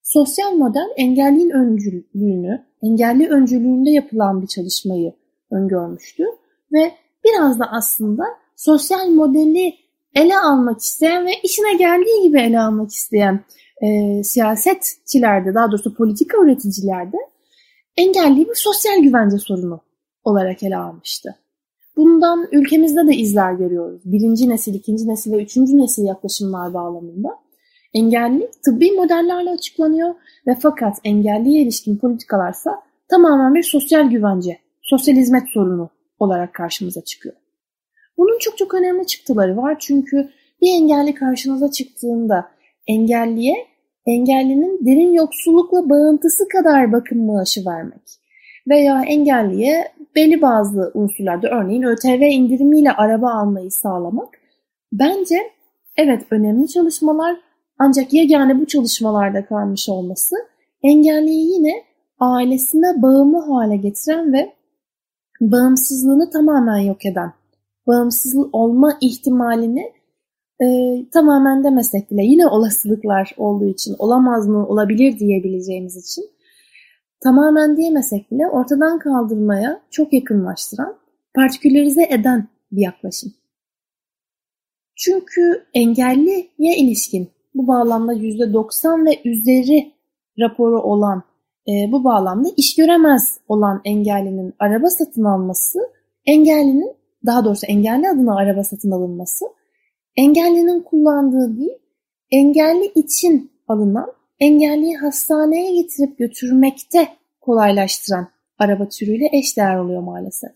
sosyal 0.03 0.51
model 0.51 0.87
engelliğin 0.95 1.49
öncülüğünü, 1.49 2.65
engelli 2.81 3.29
öncülüğünde 3.29 3.89
yapılan 3.89 4.41
bir 4.41 4.47
çalışmayı 4.47 5.13
öngörmüştü 5.51 6.23
ve 6.71 6.91
biraz 7.25 7.59
da 7.59 7.65
aslında 7.71 8.23
sosyal 8.55 9.07
modeli 9.07 9.84
ele 10.15 10.37
almak 10.37 10.79
isteyen 10.79 11.25
ve 11.25 11.31
işine 11.43 11.73
geldiği 11.73 12.23
gibi 12.23 12.41
ele 12.41 12.59
almak 12.59 12.91
isteyen 12.91 13.43
e, 13.81 14.23
siyasetçilerde, 14.23 15.53
daha 15.53 15.71
doğrusu 15.71 15.95
politika 15.95 16.37
üreticilerde 16.43 17.17
engelliyi 17.97 18.47
bir 18.47 18.55
sosyal 18.55 19.03
güvence 19.03 19.37
sorunu 19.37 19.79
olarak 20.23 20.63
ele 20.63 20.77
almıştı. 20.77 21.35
Bundan 21.97 22.47
ülkemizde 22.51 23.07
de 23.07 23.15
izler 23.15 23.53
görüyoruz. 23.53 24.01
Birinci 24.05 24.49
nesil, 24.49 24.73
ikinci 24.73 25.07
nesil 25.07 25.31
ve 25.31 25.43
üçüncü 25.43 25.77
nesil 25.77 26.03
yaklaşımlar 26.05 26.73
bağlamında. 26.73 27.29
Engelli 27.93 28.51
tıbbi 28.65 28.91
modellerle 28.91 29.49
açıklanıyor 29.49 30.15
ve 30.47 30.57
fakat 30.61 30.97
engelliye 31.03 31.61
ilişkin 31.61 31.97
politikalarsa 31.97 32.81
tamamen 33.09 33.55
bir 33.55 33.63
sosyal 33.63 34.09
güvence, 34.09 34.59
sosyal 34.81 35.15
hizmet 35.15 35.43
sorunu 35.53 35.89
olarak 36.19 36.53
karşımıza 36.53 37.01
çıkıyor. 37.01 37.35
Bunun 38.17 38.39
çok 38.39 38.57
çok 38.57 38.73
önemli 38.73 39.07
çıktıları 39.07 39.57
var. 39.57 39.75
Çünkü 39.79 40.29
bir 40.61 40.67
engelli 40.67 41.13
karşınıza 41.13 41.71
çıktığında 41.71 42.51
engelliye 42.87 43.55
engellinin 44.05 44.85
derin 44.85 45.13
yoksullukla 45.13 45.89
bağıntısı 45.89 46.47
kadar 46.47 46.91
bakım 46.91 47.25
maaşı 47.25 47.65
vermek 47.65 48.01
veya 48.69 49.03
engelliye 49.03 49.91
belli 50.15 50.41
bazı 50.41 50.91
unsurlarda 50.93 51.49
örneğin 51.49 51.83
ÖTV 51.83 52.21
indirimiyle 52.31 52.91
araba 52.91 53.31
almayı 53.31 53.71
sağlamak 53.71 54.29
bence 54.91 55.51
evet 55.97 56.21
önemli 56.31 56.67
çalışmalar. 56.67 57.37
Ancak 57.79 58.13
yegane 58.13 58.59
bu 58.61 58.65
çalışmalarda 58.65 59.45
kalmış 59.45 59.89
olması 59.89 60.35
engelliyi 60.83 61.53
yine 61.53 61.83
ailesine 62.19 63.01
bağımlı 63.01 63.37
hale 63.37 63.77
getiren 63.77 64.33
ve 64.33 64.53
bağımsızlığını 65.41 66.29
tamamen 66.29 66.77
yok 66.77 67.05
eden, 67.05 67.33
bağımsız 67.87 68.35
olma 68.51 68.97
ihtimalini 69.01 69.93
e, 70.61 70.65
tamamen 71.13 71.63
demesek 71.63 72.11
bile 72.11 72.23
yine 72.23 72.47
olasılıklar 72.47 73.35
olduğu 73.37 73.67
için 73.67 73.95
olamaz 73.99 74.47
mı 74.47 74.67
olabilir 74.67 75.19
diyebileceğimiz 75.19 75.97
için 75.97 76.25
tamamen 77.23 77.77
diyemesek 77.77 78.31
bile 78.31 78.47
ortadan 78.47 78.99
kaldırmaya 78.99 79.81
çok 79.91 80.13
yakınlaştıran, 80.13 80.97
partikülerize 81.35 82.03
eden 82.03 82.47
bir 82.71 82.81
yaklaşım. 82.81 83.33
Çünkü 84.95 85.65
engelliye 85.73 86.77
ilişkin 86.77 87.29
bu 87.55 87.67
bağlamda 87.67 88.13
%90 88.13 89.05
ve 89.05 89.29
üzeri 89.29 89.93
raporu 90.39 90.81
olan 90.81 91.23
e, 91.67 91.71
bu 91.91 92.03
bağlamda 92.03 92.49
iş 92.57 92.75
göremez 92.75 93.39
olan 93.47 93.81
engellinin 93.85 94.53
araba 94.59 94.89
satın 94.89 95.23
alması, 95.23 95.79
engellinin 96.25 96.95
daha 97.25 97.45
doğrusu 97.45 97.65
engelli 97.65 98.09
adına 98.09 98.35
araba 98.37 98.63
satın 98.63 98.91
alınması, 98.91 99.45
engellinin 100.17 100.81
kullandığı 100.81 101.57
değil, 101.57 101.77
engelli 102.31 102.85
için 102.95 103.51
alınan, 103.67 104.11
engelliyi 104.39 104.97
hastaneye 104.97 105.81
getirip 105.81 106.17
götürmekte 106.17 107.07
kolaylaştıran 107.41 108.27
araba 108.59 108.89
türüyle 108.89 109.29
eşdeğer 109.31 109.77
oluyor 109.77 110.01
maalesef. 110.01 110.51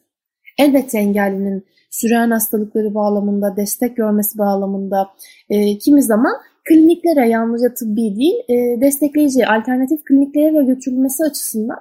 Elbette 0.58 1.00
engellinin 1.00 1.66
süren 1.90 2.32
hastalıkları 2.32 2.96
bağlamında, 2.96 3.56
destek 3.56 3.98
görmesi 3.98 4.38
bağlamında 4.38 5.10
e, 5.50 5.78
kimi 5.78 6.04
zaman 6.04 6.34
kliniklere 6.70 7.30
yalnızca 7.30 7.74
tıbbi 7.74 8.16
değil, 8.16 8.36
e, 8.50 8.82
destekleyici 8.82 9.48
alternatif 9.48 10.04
kliniklere 10.04 10.54
de 10.54 10.64
götürülmesi 10.64 11.24
açısından 11.24 11.80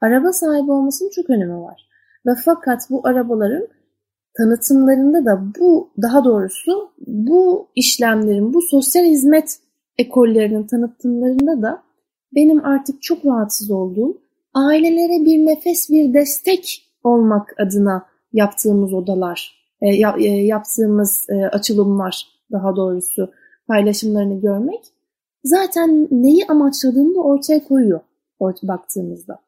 araba 0.00 0.32
sahibi 0.32 0.72
olmasının 0.72 1.10
çok 1.10 1.30
önemi 1.30 1.60
var. 1.62 1.88
Ve 2.26 2.30
fakat 2.44 2.80
bu 2.90 3.06
arabaların 3.06 3.68
tanıtımlarında 4.36 5.24
da 5.24 5.42
bu 5.60 5.90
daha 6.02 6.24
doğrusu 6.24 6.90
bu 7.06 7.68
işlemlerin, 7.76 8.54
bu 8.54 8.62
sosyal 8.62 9.04
hizmet 9.04 9.58
ekollerinin 9.98 10.66
tanıtımlarında 10.66 11.62
da 11.62 11.82
benim 12.34 12.64
artık 12.64 13.02
çok 13.02 13.26
rahatsız 13.26 13.70
olduğum 13.70 14.18
ailelere 14.54 15.24
bir 15.24 15.46
nefes, 15.46 15.90
bir 15.90 16.14
destek 16.14 16.92
olmak 17.04 17.54
adına 17.60 18.06
yaptığımız 18.32 18.92
odalar, 18.94 19.62
e, 19.82 19.88
e, 20.18 20.44
yaptığımız 20.44 21.26
e, 21.28 21.46
açılımlar 21.46 22.26
daha 22.52 22.76
doğrusu 22.76 23.30
paylaşımlarını 23.68 24.40
görmek 24.40 24.80
zaten 25.44 26.08
neyi 26.10 26.46
amaçladığını 26.46 27.14
da 27.14 27.20
ortaya 27.20 27.64
koyuyor 27.64 28.00
baktığımızda. 28.62 29.38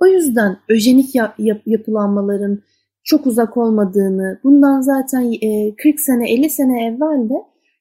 O 0.00 0.06
yüzden 0.06 0.58
öjenik 0.68 1.14
yap, 1.14 1.34
yapılanmaların 1.66 2.62
çok 3.08 3.26
uzak 3.26 3.56
olmadığını, 3.56 4.40
bundan 4.44 4.80
zaten 4.80 5.32
40 5.82 6.00
sene 6.00 6.32
50 6.32 6.50
sene 6.50 6.86
evvel 6.86 7.28
de 7.28 7.34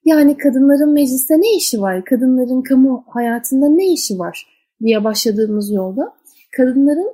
yani 0.05 0.37
kadınların 0.37 0.93
mecliste 0.93 1.33
ne 1.33 1.55
işi 1.57 1.81
var, 1.81 2.05
kadınların 2.05 2.61
kamu 2.61 3.03
hayatında 3.07 3.69
ne 3.69 3.93
işi 3.93 4.19
var? 4.19 4.57
diye 4.81 5.03
başladığımız 5.03 5.71
yolda 5.71 6.13
kadınların 6.57 7.13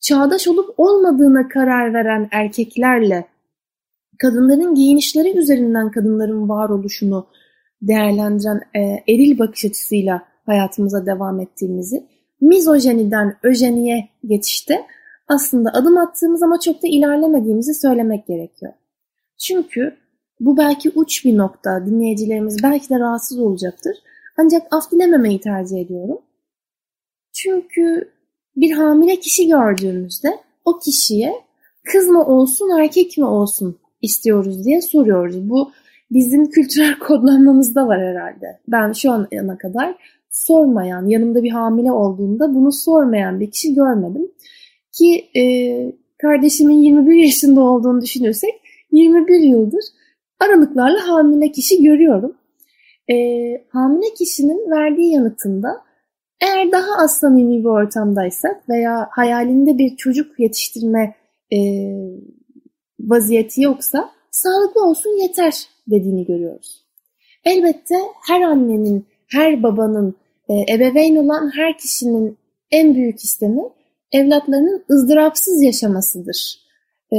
çağdaş 0.00 0.48
olup 0.48 0.74
olmadığına 0.76 1.48
karar 1.48 1.94
veren 1.94 2.28
erkeklerle 2.32 3.24
kadınların 4.18 4.74
giyinişleri 4.74 5.38
üzerinden 5.38 5.90
kadınların 5.90 6.48
varoluşunu 6.48 7.26
değerlendiren 7.82 8.60
e, 8.74 8.80
eril 8.80 9.38
bakış 9.38 9.64
açısıyla 9.64 10.22
hayatımıza 10.46 11.06
devam 11.06 11.40
ettiğimizi, 11.40 12.06
mizojeniden 12.40 13.36
öjeniye 13.42 14.08
geçişte 14.26 14.86
aslında 15.28 15.70
adım 15.72 15.98
attığımız 15.98 16.42
ama 16.42 16.60
çok 16.60 16.82
da 16.82 16.88
ilerlemediğimizi 16.88 17.74
söylemek 17.74 18.26
gerekiyor. 18.26 18.72
Çünkü 19.38 19.96
bu 20.40 20.56
belki 20.56 20.90
uç 20.94 21.24
bir 21.24 21.38
nokta, 21.38 21.86
dinleyicilerimiz 21.86 22.62
belki 22.62 22.88
de 22.88 22.98
rahatsız 22.98 23.38
olacaktır. 23.38 23.96
Ancak 24.36 24.62
af 24.70 24.92
dilememeyi 24.92 25.40
tercih 25.40 25.80
ediyorum. 25.80 26.18
Çünkü 27.32 28.10
bir 28.56 28.70
hamile 28.70 29.16
kişi 29.16 29.48
gördüğümüzde 29.48 30.38
o 30.64 30.78
kişiye 30.78 31.32
kız 31.84 32.08
mı 32.08 32.24
olsun 32.26 32.78
erkek 32.78 33.18
mi 33.18 33.24
olsun 33.24 33.78
istiyoruz 34.02 34.64
diye 34.64 34.82
soruyoruz. 34.82 35.50
Bu 35.50 35.72
bizim 36.10 36.50
kültürel 36.50 36.98
kodlanmamızda 37.06 37.86
var 37.86 38.00
herhalde. 38.00 38.60
Ben 38.68 38.92
şu 38.92 39.12
ana 39.12 39.58
kadar 39.58 39.94
sormayan, 40.30 41.06
yanımda 41.06 41.42
bir 41.42 41.50
hamile 41.50 41.92
olduğunda 41.92 42.54
bunu 42.54 42.72
sormayan 42.72 43.40
bir 43.40 43.50
kişi 43.50 43.74
görmedim. 43.74 44.30
Ki 44.98 45.30
e, 45.36 45.42
kardeşimin 46.22 46.74
21 46.74 47.14
yaşında 47.14 47.60
olduğunu 47.60 48.00
düşünürsek 48.00 48.54
21 48.92 49.40
yıldır 49.40 49.84
aralıklarla 50.40 51.08
hamile 51.08 51.52
kişi 51.52 51.82
görüyorum. 51.82 52.36
E, 53.10 53.14
hamile 53.68 54.14
kişinin 54.18 54.70
verdiği 54.70 55.12
yanıtında 55.12 55.68
eğer 56.40 56.72
daha 56.72 57.04
az 57.04 57.16
samimi 57.16 57.60
bir 57.60 57.68
ortamdaysak 57.68 58.68
veya 58.68 59.08
hayalinde 59.10 59.78
bir 59.78 59.96
çocuk 59.96 60.40
yetiştirme 60.40 61.14
e, 61.52 61.58
vaziyeti 63.00 63.62
yoksa 63.62 64.10
sağlıklı 64.30 64.84
olsun 64.86 65.22
yeter 65.22 65.68
dediğini 65.86 66.26
görüyoruz. 66.26 66.84
Elbette 67.44 67.94
her 68.28 68.42
annenin, 68.42 69.06
her 69.30 69.62
babanın, 69.62 70.14
e, 70.48 70.74
ebeveyn 70.74 71.16
olan 71.16 71.50
her 71.56 71.78
kişinin 71.78 72.38
en 72.70 72.94
büyük 72.94 73.24
istemi 73.24 73.62
evlatlarının 74.14 74.84
ızdırapsız 74.90 75.62
yaşamasıdır. 75.62 76.58
E, 77.12 77.16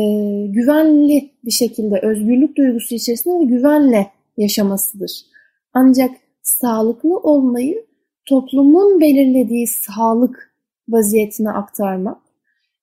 güvenli 0.48 1.32
bir 1.46 1.52
şekilde 1.52 2.00
özgürlük 2.04 2.58
duygusu 2.58 2.96
içerisinde 2.96 3.40
ve 3.40 3.44
güvenle 3.44 4.08
yaşamasıdır. 4.38 5.26
Ancak 5.74 6.12
sağlıklı 6.42 7.18
olmayı 7.18 7.86
toplumun 8.26 9.02
belirlediği 9.02 9.68
sağlık 9.68 10.56
vaziyetine 10.90 11.50
aktarmak 11.50 12.18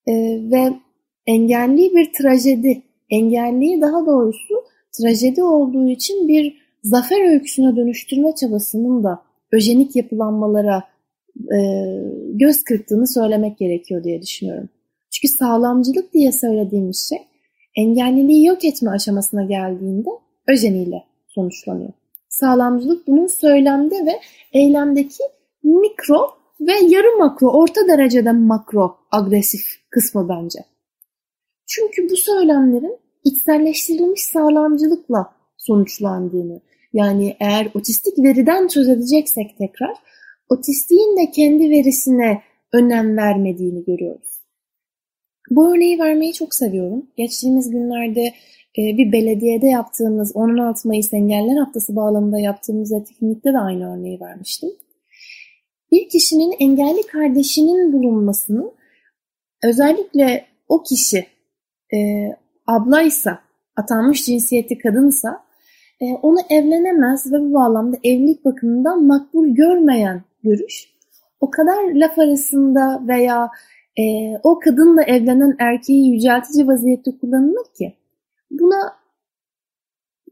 e, 0.07 0.13
ve 0.51 0.73
engelli 1.25 1.95
bir 1.95 2.13
trajedi, 2.13 2.81
engelliyi 3.09 3.81
daha 3.81 4.05
doğrusu 4.05 4.53
trajedi 4.91 5.43
olduğu 5.43 5.87
için 5.87 6.27
bir 6.27 6.57
zafer 6.83 7.31
öyküsüne 7.31 7.75
dönüştürme 7.75 8.35
çabasının 8.35 9.03
da 9.03 9.21
öjenik 9.51 9.95
yapılanmalara 9.95 10.83
e, 11.37 11.59
göz 12.33 12.63
kırptığını 12.63 13.07
söylemek 13.07 13.57
gerekiyor 13.57 14.03
diye 14.03 14.21
düşünüyorum. 14.21 14.69
Çünkü 15.11 15.33
sağlamcılık 15.33 16.13
diye 16.13 16.31
söylediğimiz 16.31 17.09
şey 17.09 17.27
engelliliği 17.75 18.45
yok 18.45 18.65
etme 18.65 18.91
aşamasına 18.91 19.43
geldiğinde 19.43 20.09
öjeniyle 20.47 21.03
sonuçlanıyor. 21.27 21.93
Sağlamcılık 22.29 23.07
bunun 23.07 23.27
söylemde 23.27 23.95
ve 23.95 24.19
eylemdeki 24.53 25.23
mikro 25.63 26.29
ve 26.61 26.73
yarı 26.87 27.17
makro, 27.17 27.47
orta 27.47 27.87
derecede 27.87 28.31
makro 28.31 28.97
agresif 29.11 29.61
kısmı 29.89 30.29
bence. 30.29 30.59
Çünkü 31.67 32.09
bu 32.09 32.17
söylemlerin 32.17 32.97
içselleştirilmiş 33.23 34.23
sağlamcılıkla 34.23 35.33
sonuçlandığını, 35.57 36.61
yani 36.93 37.37
eğer 37.39 37.67
otistik 37.73 38.19
veriden 38.19 38.67
söz 38.67 38.87
tekrar, 39.57 39.93
otistiğin 40.53 41.17
de 41.17 41.31
kendi 41.31 41.69
verisine 41.69 42.41
önem 42.73 43.17
vermediğini 43.17 43.85
görüyoruz. 43.85 44.33
Bu 45.49 45.75
örneği 45.75 45.99
vermeyi 45.99 46.33
çok 46.33 46.55
seviyorum. 46.55 47.05
Geçtiğimiz 47.17 47.71
günlerde 47.71 48.21
e, 48.77 48.81
bir 48.97 49.11
belediyede 49.11 49.67
yaptığımız 49.67 50.35
16 50.35 50.87
Mayıs 50.87 51.13
Engeller 51.13 51.57
Haftası 51.57 51.95
bağlamında 51.95 52.39
yaptığımız 52.39 52.91
etkinlikte 52.91 53.53
de 53.53 53.57
aynı 53.57 53.95
örneği 53.95 54.19
vermiştim. 54.19 54.69
Bir 55.91 56.09
kişinin 56.09 56.55
engelli 56.59 57.01
kardeşinin 57.07 57.93
bulunmasını 57.93 58.71
özellikle 59.63 60.45
o 60.69 60.83
kişi 60.83 61.25
e, 61.93 61.97
ablaysa, 62.67 63.39
atanmış 63.75 64.25
cinsiyeti 64.25 64.77
kadınsa 64.77 65.43
e, 66.01 66.05
onu 66.05 66.37
evlenemez 66.49 67.31
ve 67.31 67.39
bu 67.39 67.53
bağlamda 67.53 67.97
evlilik 68.03 68.45
bakımından 68.45 69.03
makbul 69.03 69.47
görmeyen 69.47 70.23
görüş. 70.43 70.93
O 71.39 71.51
kadar 71.51 71.93
laf 71.93 72.19
arasında 72.19 73.01
veya 73.07 73.49
e, 73.99 74.03
o 74.43 74.59
kadınla 74.59 75.03
evlenen 75.03 75.55
erkeği 75.59 76.13
yüceltici 76.13 76.67
vaziyette 76.67 77.11
kullanılır 77.21 77.65
ki 77.77 77.93
buna 78.51 78.95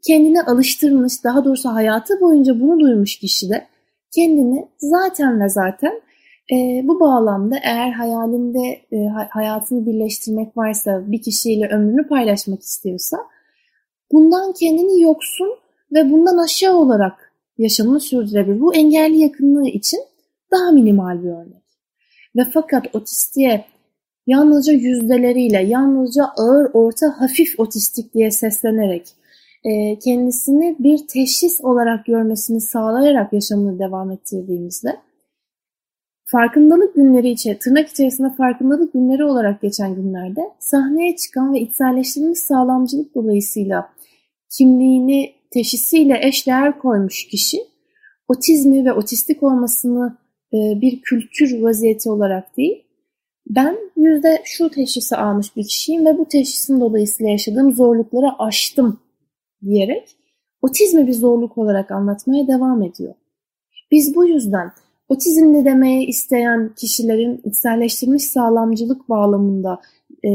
kendine 0.07 0.41
alıştırmış, 0.41 1.23
daha 1.23 1.45
doğrusu 1.45 1.69
hayatı 1.69 2.21
boyunca 2.21 2.59
bunu 2.59 2.79
duymuş 2.79 3.19
kişi 3.19 3.49
de 3.49 3.67
kendini 4.15 4.67
zaten 4.77 5.41
ve 5.41 5.49
zaten 5.49 6.01
e, 6.51 6.81
bu 6.83 6.99
bağlamda 6.99 7.55
eğer 7.63 7.91
hayalinde 7.91 8.81
e, 8.91 9.07
hayatını 9.29 9.85
birleştirmek 9.85 10.57
varsa, 10.57 11.11
bir 11.11 11.21
kişiyle 11.21 11.67
ömrünü 11.67 12.07
paylaşmak 12.07 12.61
istiyorsa 12.61 13.17
bundan 14.11 14.53
kendini 14.53 15.01
yoksun 15.01 15.49
ve 15.93 16.11
bundan 16.11 16.37
aşağı 16.37 16.75
olarak 16.75 17.30
yaşamını 17.61 17.99
sürdürebilir. 17.99 18.61
Bu 18.61 18.75
engelli 18.75 19.17
yakınlığı 19.17 19.67
için 19.67 19.99
daha 20.51 20.71
minimal 20.71 21.23
bir 21.23 21.29
örnek. 21.29 21.63
Ve 22.35 22.45
fakat 22.53 22.95
otistiğe 22.95 23.65
yalnızca 24.27 24.73
yüzdeleriyle, 24.73 25.63
yalnızca 25.63 26.23
ağır, 26.37 26.69
orta, 26.73 27.21
hafif 27.21 27.59
otistik 27.59 28.13
diye 28.13 28.31
seslenerek 28.31 29.07
e, 29.63 29.99
kendisini 29.99 30.75
bir 30.79 31.07
teşhis 31.07 31.61
olarak 31.61 32.05
görmesini 32.05 32.61
sağlayarak 32.61 33.33
yaşamını 33.33 33.79
devam 33.79 34.11
ettirdiğimizde 34.11 34.97
farkındalık 36.25 36.95
günleri 36.95 37.29
içe, 37.29 37.57
tırnak 37.57 37.89
içerisinde 37.89 38.29
farkındalık 38.37 38.93
günleri 38.93 39.23
olarak 39.23 39.61
geçen 39.61 39.95
günlerde 39.95 40.41
sahneye 40.59 41.15
çıkan 41.15 41.53
ve 41.53 41.59
içselleştirilmiş 41.59 42.39
sağlamcılık 42.39 43.15
dolayısıyla 43.15 43.89
kimliğini 44.49 45.40
teşhisiyle 45.53 46.19
eşdeğer 46.27 46.79
koymuş 46.79 47.27
kişi 47.27 47.57
otizmi 48.27 48.85
ve 48.85 48.93
otistik 48.93 49.43
olmasını 49.43 50.17
e, 50.53 50.57
bir 50.81 51.01
kültür 51.01 51.61
vaziyeti 51.61 52.09
olarak 52.09 52.57
değil, 52.57 52.83
ben 53.47 53.77
yüzde 53.97 54.41
şu 54.45 54.69
teşhisi 54.69 55.15
almış 55.15 55.55
bir 55.55 55.63
kişiyim 55.63 56.05
ve 56.05 56.17
bu 56.17 56.25
teşhisin 56.25 56.81
dolayısıyla 56.81 57.31
yaşadığım 57.31 57.73
zorlukları 57.73 58.39
aştım 58.39 58.99
diyerek 59.65 60.15
otizmi 60.61 61.07
bir 61.07 61.13
zorluk 61.13 61.57
olarak 61.57 61.91
anlatmaya 61.91 62.47
devam 62.47 62.83
ediyor. 62.83 63.13
Biz 63.91 64.15
bu 64.15 64.27
yüzden 64.27 64.71
otizmli 65.09 65.65
demeye 65.65 66.05
isteyen 66.05 66.71
kişilerin 66.77 67.41
içselleştirilmiş 67.45 68.23
sağlamcılık 68.23 69.09
bağlamında 69.09 69.81
e, 70.25 70.29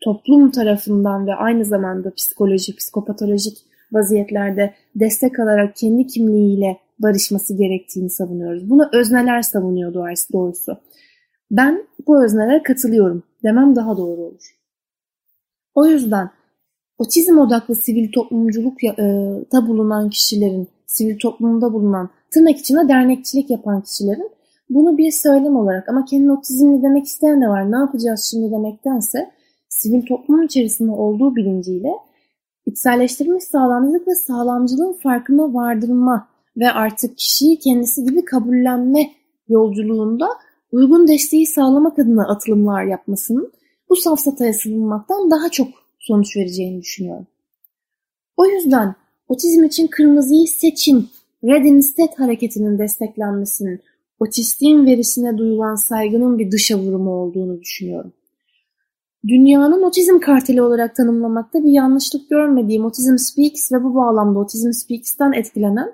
toplum 0.00 0.50
tarafından 0.50 1.26
ve 1.26 1.34
aynı 1.34 1.64
zamanda 1.64 2.14
psikolojik, 2.14 2.78
psikopatolojik 2.78 3.58
vaziyetlerde 3.92 4.74
destek 4.94 5.40
alarak 5.40 5.76
kendi 5.76 6.06
kimliğiyle 6.06 6.78
barışması 6.98 7.56
gerektiğini 7.56 8.10
savunuyoruz. 8.10 8.70
Bunu 8.70 8.88
özneler 8.92 9.42
savunuyor 9.42 9.94
doğrusu. 10.32 10.76
Ben 11.50 11.86
bu 12.06 12.24
öznelere 12.24 12.62
katılıyorum 12.62 13.22
demem 13.42 13.76
daha 13.76 13.96
doğru 13.96 14.20
olur. 14.20 14.56
O 15.74 15.86
yüzden 15.86 16.30
otizm 16.98 17.38
odaklı 17.38 17.74
sivil 17.74 18.12
toplumculukta 18.12 18.86
e, 18.86 19.66
bulunan 19.68 20.10
kişilerin, 20.10 20.68
sivil 20.86 21.18
toplumda 21.18 21.72
bulunan, 21.72 22.10
tırnak 22.30 22.58
içinde 22.58 22.88
dernekçilik 22.88 23.50
yapan 23.50 23.82
kişilerin 23.82 24.30
bunu 24.70 24.98
bir 24.98 25.10
söylem 25.10 25.56
olarak 25.56 25.88
ama 25.88 26.04
kendini 26.04 26.32
otizmli 26.32 26.82
demek 26.82 27.06
isteyen 27.06 27.42
de 27.42 27.48
var, 27.48 27.72
ne 27.72 27.76
yapacağız 27.76 28.28
şimdi 28.30 28.52
demektense 28.52 29.30
sivil 29.68 30.06
toplum 30.06 30.42
içerisinde 30.42 30.90
olduğu 30.90 31.36
bilinciyle 31.36 31.88
içselleştirilmiş 32.66 33.44
sağlamcılık 33.44 34.08
ve 34.08 34.14
sağlamcılığın 34.14 34.92
farkına 34.92 35.54
vardırma 35.54 36.28
ve 36.56 36.70
artık 36.70 37.18
kişiyi 37.18 37.58
kendisi 37.58 38.04
gibi 38.04 38.24
kabullenme 38.24 39.10
yolculuğunda 39.48 40.28
uygun 40.72 41.08
desteği 41.08 41.46
sağlamak 41.46 41.98
adına 41.98 42.28
atılımlar 42.28 42.84
yapmasının 42.84 43.52
bu 43.88 43.96
safsataya 43.96 44.52
sığınmaktan 44.52 45.30
daha 45.30 45.48
çok 45.48 45.68
sonuç 45.98 46.36
vereceğini 46.36 46.80
düşünüyorum. 46.82 47.26
O 48.36 48.46
yüzden 48.46 48.94
otizm 49.28 49.64
için 49.64 49.86
kırmızıyı 49.86 50.46
seçin, 50.48 51.08
Red 51.44 51.64
Instead 51.64 52.18
hareketinin 52.18 52.78
desteklenmesinin 52.78 53.80
otistiğin 54.20 54.86
verisine 54.86 55.38
duyulan 55.38 55.74
saygının 55.74 56.38
bir 56.38 56.50
dışa 56.50 56.78
vurumu 56.78 57.10
olduğunu 57.10 57.60
düşünüyorum. 57.60 58.12
Dünyanın 59.28 59.82
otizm 59.82 60.18
karteli 60.18 60.62
olarak 60.62 60.96
tanımlamakta 60.96 61.64
bir 61.64 61.70
yanlışlık 61.70 62.30
görmediğim 62.30 62.84
Autism 62.84 63.16
Speaks 63.16 63.72
ve 63.72 63.84
bu 63.84 63.94
bağlamda 63.94 64.38
Autism 64.38 64.72
Speaks'ten 64.72 65.32
etkilenen 65.32 65.92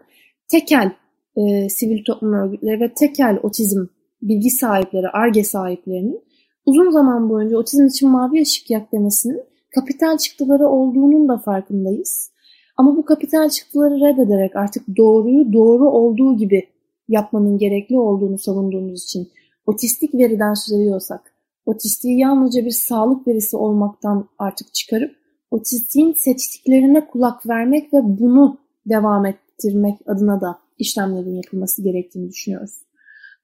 tekel 0.49 0.93
e, 1.37 1.69
sivil 1.69 2.05
toplum 2.05 2.33
örgütleri 2.33 2.81
ve 2.81 2.95
tekel 2.95 3.39
otizm 3.43 3.87
bilgi 4.23 4.51
sahipleri, 4.51 5.09
ARGE 5.09 5.45
sahiplerinin 5.45 6.21
uzun 6.67 6.91
zaman 6.91 7.31
boyunca 7.31 7.59
otizm 7.59 7.87
için 7.87 8.09
mavi 8.09 8.43
ışık 8.43 8.71
yak 8.71 8.93
demesinin 8.93 9.43
kapital 9.75 10.19
çıktıları 10.19 10.69
olduğunun 10.69 11.29
da 11.29 11.39
farkındayız. 11.39 12.31
Ama 12.77 12.97
bu 12.97 13.05
kapital 13.05 13.49
çıktıları 13.49 13.95
reddederek 13.95 14.57
artık 14.57 14.97
doğruyu 14.97 15.53
doğru 15.53 15.91
olduğu 15.91 16.37
gibi 16.37 16.69
yapmanın 17.09 17.59
gerekli 17.59 17.99
olduğunu 17.99 18.39
savunduğumuz 18.39 19.05
için 19.05 19.29
otistik 19.67 20.15
veriden 20.15 20.55
söz 20.55 20.81
ediyorsak, 20.81 21.35
otistiği 21.69 22.19
yalnızca 22.19 22.65
bir 22.65 22.71
sağlık 22.71 23.29
verisi 23.29 23.57
olmaktan 23.57 24.29
artık 24.39 24.75
çıkarıp 24.75 25.17
otistiğin 25.51 26.13
seçtiklerine 26.13 27.07
kulak 27.07 27.49
vermek 27.49 27.95
ve 27.95 27.99
bunu 28.03 28.59
devam 28.87 29.27
ettirmek 29.27 29.99
adına 30.07 30.41
da 30.41 30.59
işlemlerin 30.79 31.35
yapılması 31.35 31.83
gerektiğini 31.83 32.29
düşünüyoruz. 32.29 32.75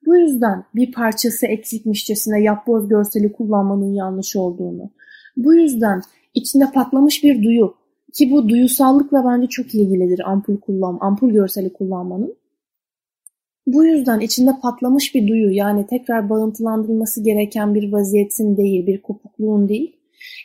Bu 0.05 0.15
yüzden 0.15 0.63
bir 0.75 0.91
parçası 0.91 1.47
eksikmişçesine 1.47 2.41
yapboz 2.41 2.87
görseli 2.87 3.31
kullanmanın 3.31 3.93
yanlış 3.93 4.35
olduğunu, 4.35 4.91
bu 5.37 5.53
yüzden 5.55 6.01
içinde 6.33 6.71
patlamış 6.71 7.23
bir 7.23 7.43
duyu 7.43 7.75
ki 8.13 8.31
bu 8.31 8.49
duyusallıkla 8.49 9.25
bence 9.25 9.47
çok 9.47 9.75
ilgilidir 9.75 10.29
ampul 10.29 10.57
kullan, 10.57 10.97
ampul 11.01 11.29
görseli 11.29 11.73
kullanmanın. 11.73 12.35
Bu 13.67 13.85
yüzden 13.85 14.19
içinde 14.19 14.51
patlamış 14.61 15.15
bir 15.15 15.27
duyu 15.27 15.51
yani 15.51 15.87
tekrar 15.87 16.29
bağıntılandırılması 16.29 17.23
gereken 17.23 17.75
bir 17.75 17.91
vaziyetin 17.91 18.57
değil, 18.57 18.87
bir 18.87 19.01
kopukluğun 19.01 19.69
değil 19.69 19.95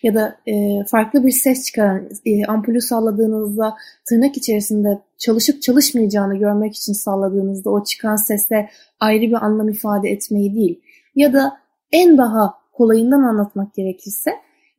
ya 0.03 0.15
da 0.15 0.37
e, 0.47 0.85
farklı 0.85 1.27
bir 1.27 1.33
ses 1.33 1.67
çıkaran 1.67 2.09
e, 2.27 2.45
ampulü 2.45 2.81
salladığınızda 2.81 3.75
tırnak 4.09 4.37
içerisinde 4.37 4.99
çalışıp 5.19 5.63
çalışmayacağını 5.63 6.37
görmek 6.37 6.77
için 6.77 6.93
salladığınızda 6.93 7.71
o 7.71 7.85
çıkan 7.85 8.17
sese 8.17 8.69
ayrı 9.01 9.23
bir 9.23 9.45
anlam 9.45 9.69
ifade 9.69 10.11
etmeyi 10.11 10.55
değil 10.55 10.81
ya 11.15 11.33
da 11.33 11.59
en 11.93 12.19
daha 12.19 12.55
kolayından 12.73 13.23
anlatmak 13.23 13.75
gerekirse 13.75 14.31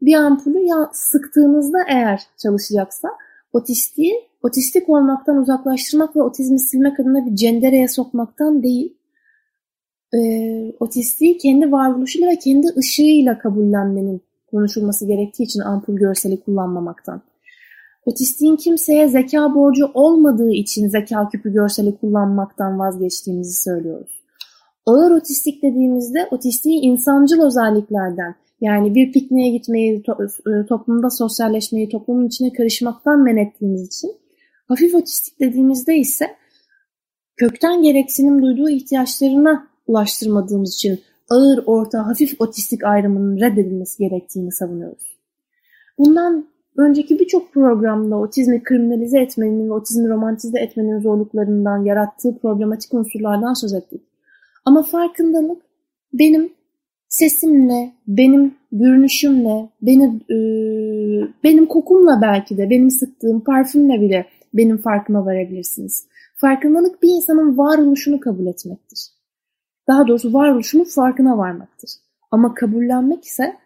bir 0.02 0.16
ampulü 0.16 0.60
ya 0.60 0.90
sıktığınızda 0.94 1.78
eğer 1.90 2.22
çalışacaksa 2.38 3.08
otistiği 3.54 4.31
otistik 4.44 4.90
olmaktan 4.90 5.38
uzaklaştırmak 5.38 6.16
ve 6.16 6.22
otizmi 6.22 6.60
silmek 6.60 7.00
adına 7.00 7.26
bir 7.26 7.36
cendereye 7.36 7.88
sokmaktan 7.88 8.64
değil 8.64 8.98
e, 10.14 10.20
otistiği 10.80 11.38
kendi 11.38 11.72
varoluşuyla 11.72 12.32
ve 12.32 12.36
kendi 12.36 12.68
ışığıyla 12.78 13.40
kabullenmenin 13.40 14.22
konuşulması 14.52 15.08
gerektiği 15.08 15.44
için 15.44 15.60
ampul 15.60 15.96
görseli 15.96 16.42
kullanmamaktan. 16.42 17.22
Otistiğin 18.06 18.56
kimseye 18.56 19.08
zeka 19.08 19.56
borcu 19.56 19.86
olmadığı 19.94 20.52
için 20.52 20.88
zeka 20.88 21.30
küpü 21.30 21.54
görseli 21.54 21.98
kullanmaktan 21.98 22.80
vazgeçtiğimizi 22.80 23.62
söylüyoruz. 23.62 24.22
Ağır 24.86 25.12
otistik 25.12 25.64
dediğimizde 25.64 26.28
otistiği 26.32 26.82
insancıl 26.82 27.42
özelliklerden 27.42 28.36
yani 28.62 28.96
bir 28.96 29.12
pikniğe 29.12 29.52
gitmeyi, 29.52 30.04
to 30.04 30.18
e, 30.24 30.66
toplumda 30.66 31.10
sosyalleşmeyi, 31.10 31.90
toplumun 31.90 32.28
içine 32.28 32.54
karışmaktan 32.54 33.20
men 33.20 33.38
ettiğimiz 33.38 33.88
için 33.88 34.21
hafif 34.72 34.96
otistik 34.96 35.40
dediğimizde 35.40 35.98
ise 35.98 36.36
kökten 37.38 37.82
gereksinim 37.82 38.42
duyduğu 38.42 38.70
ihtiyaçlarına 38.70 39.68
ulaştırmadığımız 39.88 40.74
için 40.74 41.00
ağır, 41.30 41.64
orta, 41.66 42.08
hafif 42.08 42.42
otistik 42.42 42.84
ayrımının 42.84 43.40
reddedilmesi 43.40 43.98
gerektiğini 43.98 44.52
savunuyoruz. 44.52 45.18
Bundan 45.98 46.46
önceki 46.78 47.20
birçok 47.20 47.54
programda 47.54 48.16
otizmi 48.16 48.64
kriminalize 48.64 49.22
etmenin 49.22 49.70
ve 49.70 49.74
otizmi 49.74 50.10
romantize 50.10 50.60
etmenin 50.60 51.00
zorluklarından 51.00 51.86
yarattığı 51.86 52.38
problematik 52.38 52.94
unsurlardan 52.94 53.54
söz 53.54 53.74
ettik. 53.74 54.02
Ama 54.66 54.84
farkındalık 54.84 55.62
benim 56.14 56.54
sesimle, 57.10 57.94
benim 58.08 58.56
görünüşümle, 58.72 59.70
beni, 59.82 60.06
e, 60.30 60.38
benim 61.44 61.66
kokumla 61.66 62.20
belki 62.22 62.58
de, 62.58 62.70
benim 62.70 62.92
sıktığım 62.92 63.40
parfümle 63.40 64.02
bile 64.02 64.26
benim 64.54 64.78
farkıma 64.78 65.26
varabilirsiniz. 65.26 66.08
Farkındalık 66.36 67.04
bir 67.04 67.10
insanın 67.10 67.58
varoluşunu 67.58 68.20
kabul 68.20 68.46
etmektir. 68.46 69.10
Daha 69.88 70.08
doğrusu 70.08 70.34
varoluşunun 70.34 70.84
farkına 70.84 71.38
varmaktır. 71.38 71.90
Ama 72.32 72.54
kabullenmek 72.54 73.24
ise 73.26 73.58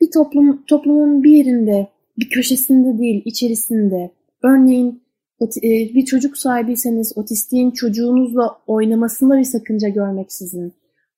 bir 0.00 0.10
toplum, 0.10 0.64
toplumun 0.66 1.22
bir 1.22 1.30
yerinde, 1.30 1.88
bir 2.18 2.30
köşesinde 2.30 2.98
değil, 2.98 3.22
içerisinde, 3.24 4.10
örneğin 4.42 5.02
e, 5.40 5.94
bir 5.94 6.04
çocuk 6.04 6.38
sahibiyseniz 6.38 7.18
otistiğin 7.18 7.70
çocuğunuzla 7.70 8.58
oynamasında 8.66 9.38
bir 9.38 9.44
sakınca 9.44 9.88
görmeksizin, 9.88 10.72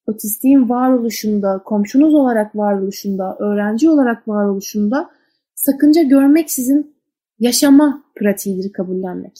otistiğin 0.07 0.69
varoluşunda, 0.69 1.63
komşunuz 1.65 2.15
olarak 2.15 2.57
varoluşunda, 2.57 3.37
öğrenci 3.41 3.91
olarak 3.91 4.29
varoluşunda 4.29 5.11
sakınca 5.55 6.03
görmeksizin 6.03 6.96
yaşama 7.39 8.05
pratiğidir 8.15 8.73
kabullenmek. 8.73 9.39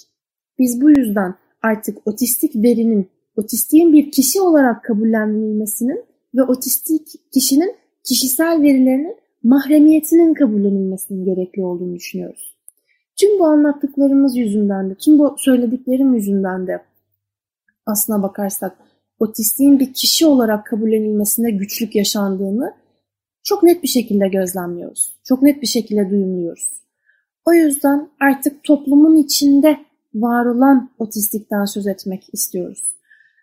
Biz 0.59 0.81
bu 0.81 0.91
yüzden 0.91 1.35
artık 1.63 2.07
otistik 2.07 2.57
verinin, 2.57 3.09
otistiğin 3.37 3.93
bir 3.93 4.11
kişi 4.11 4.41
olarak 4.41 4.85
kabullenilmesinin 4.85 6.05
ve 6.35 6.43
otistik 6.43 7.09
kişinin 7.33 7.77
kişisel 8.05 8.63
verilerinin 8.63 9.17
mahremiyetinin 9.43 10.35
kabullenilmesinin 10.35 11.25
gerekli 11.25 11.65
olduğunu 11.65 11.95
düşünüyoruz. 11.95 12.57
Tüm 13.17 13.39
bu 13.39 13.47
anlattıklarımız 13.47 14.37
yüzünden 14.37 14.91
de, 14.91 14.95
tüm 14.95 15.19
bu 15.19 15.35
söylediklerim 15.39 16.15
yüzünden 16.15 16.67
de 16.67 16.83
aslına 17.87 18.23
bakarsak 18.23 18.77
otistiğin 19.19 19.81
bir 19.81 19.93
kişi 19.93 20.27
olarak 20.27 20.67
kabullenilmesinde 20.67 21.51
güçlük 21.51 21.97
yaşandığını 21.97 22.75
çok 23.43 23.63
net 23.63 23.83
bir 23.83 23.89
şekilde 23.89 24.29
gözlemliyoruz. 24.29 25.17
Çok 25.25 25.43
net 25.43 25.63
bir 25.63 25.67
şekilde 25.67 26.11
duyumluyoruz. 26.11 26.86
O 27.47 27.53
yüzden 27.53 28.09
artık 28.21 28.65
toplumun 28.65 29.17
içinde 29.17 29.77
var 30.15 30.47
olan 30.47 30.91
otistikten 30.99 31.65
söz 31.65 31.87
etmek 31.87 32.35
istiyoruz. 32.35 32.83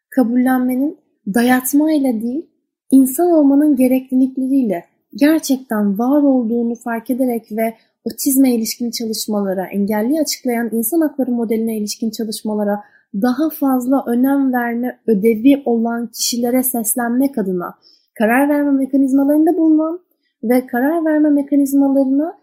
Kabullenmenin 0.09 0.97
dayatmayla 1.27 2.21
değil, 2.21 2.49
insan 2.91 3.31
olmanın 3.31 3.75
gereklilikleriyle 3.75 4.85
gerçekten 5.15 5.99
var 5.99 6.23
olduğunu 6.23 6.75
fark 6.75 7.09
ederek 7.09 7.51
ve 7.51 7.73
otizme 8.03 8.55
ilişkin 8.55 8.91
çalışmalara, 8.91 9.65
engelli 9.65 10.19
açıklayan 10.19 10.69
insan 10.71 11.01
hakları 11.01 11.31
modeline 11.31 11.77
ilişkin 11.77 12.09
çalışmalara 12.09 12.83
daha 13.13 13.49
fazla 13.49 14.03
önem 14.07 14.53
verme 14.53 14.99
ödevi 15.07 15.61
olan 15.65 16.07
kişilere 16.07 16.63
seslenmek 16.63 17.37
adına 17.37 17.75
karar 18.13 18.49
verme 18.49 18.71
mekanizmalarında 18.71 19.57
bulunan 19.57 19.99
ve 20.43 20.67
karar 20.67 21.05
verme 21.05 21.29
mekanizmalarını 21.29 22.42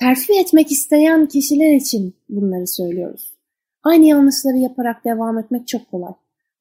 terfi 0.00 0.32
etmek 0.40 0.72
isteyen 0.72 1.26
kişiler 1.26 1.74
için 1.74 2.14
bunları 2.28 2.66
söylüyoruz. 2.66 3.34
Aynı 3.82 4.04
yanlışları 4.06 4.56
yaparak 4.56 5.04
devam 5.04 5.38
etmek 5.38 5.68
çok 5.68 5.90
kolay. 5.90 6.12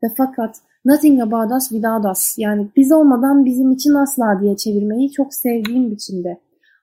Ve 0.04 0.08
fakat 0.18 0.56
nothing 0.86 1.22
about 1.22 1.52
us 1.52 1.70
without 1.70 2.06
us 2.06 2.38
yani 2.38 2.68
biz 2.76 2.92
olmadan 2.92 3.46
bizim 3.46 3.72
için 3.72 3.94
asla 3.94 4.40
diye 4.42 4.58
çevirmeyi 4.58 5.12
çok 5.12 5.34
sevdiğim 5.34 5.92
biçimde 5.92 6.38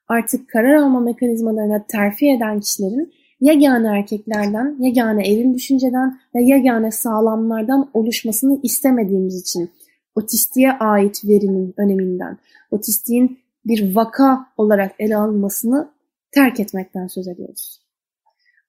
artık 0.08 0.48
karar 0.48 0.74
alma 0.74 1.00
mekanizmalarına 1.00 1.84
terfi 1.88 2.30
eden 2.30 2.60
kişilerin 2.60 3.12
yegane 3.40 3.98
erkeklerden, 3.98 4.76
yegane 4.78 5.32
eril 5.32 5.54
düşünceden 5.54 6.18
ve 6.34 6.42
yegane 6.42 6.90
sağlamlardan 6.90 7.90
oluşmasını 7.94 8.60
istemediğimiz 8.62 9.40
için 9.40 9.70
otistiğe 10.14 10.72
ait 10.72 11.24
verinin 11.24 11.74
öneminden, 11.76 12.38
otistiğin 12.70 13.38
bir 13.66 13.96
vaka 13.96 14.46
olarak 14.56 14.92
ele 14.98 15.16
alınmasını 15.16 15.88
terk 16.34 16.60
etmekten 16.60 17.06
söz 17.06 17.28
ediyoruz. 17.28 17.80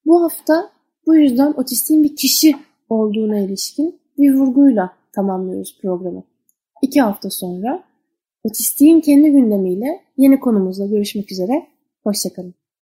Bu 0.06 0.24
hafta 0.24 0.72
bu 1.06 1.16
yüzden 1.16 1.54
otistiğin 1.58 2.04
bir 2.04 2.16
kişi 2.16 2.56
olduğuna 2.90 3.40
ilişkin 3.40 4.00
bir 4.18 4.34
vurguyla 4.34 4.96
tamamlıyoruz 5.12 5.80
programı. 5.82 6.24
İki 6.82 7.02
hafta 7.02 7.30
sonra 7.30 7.84
otistiğin 8.44 9.02
kendi 9.02 9.32
gündemiyle 9.32 10.02
yeni 10.18 10.40
konumuzla 10.40 10.86
görüşmek 10.86 11.32
üzere. 11.32 11.68
Hoşçakalın. 12.04 12.54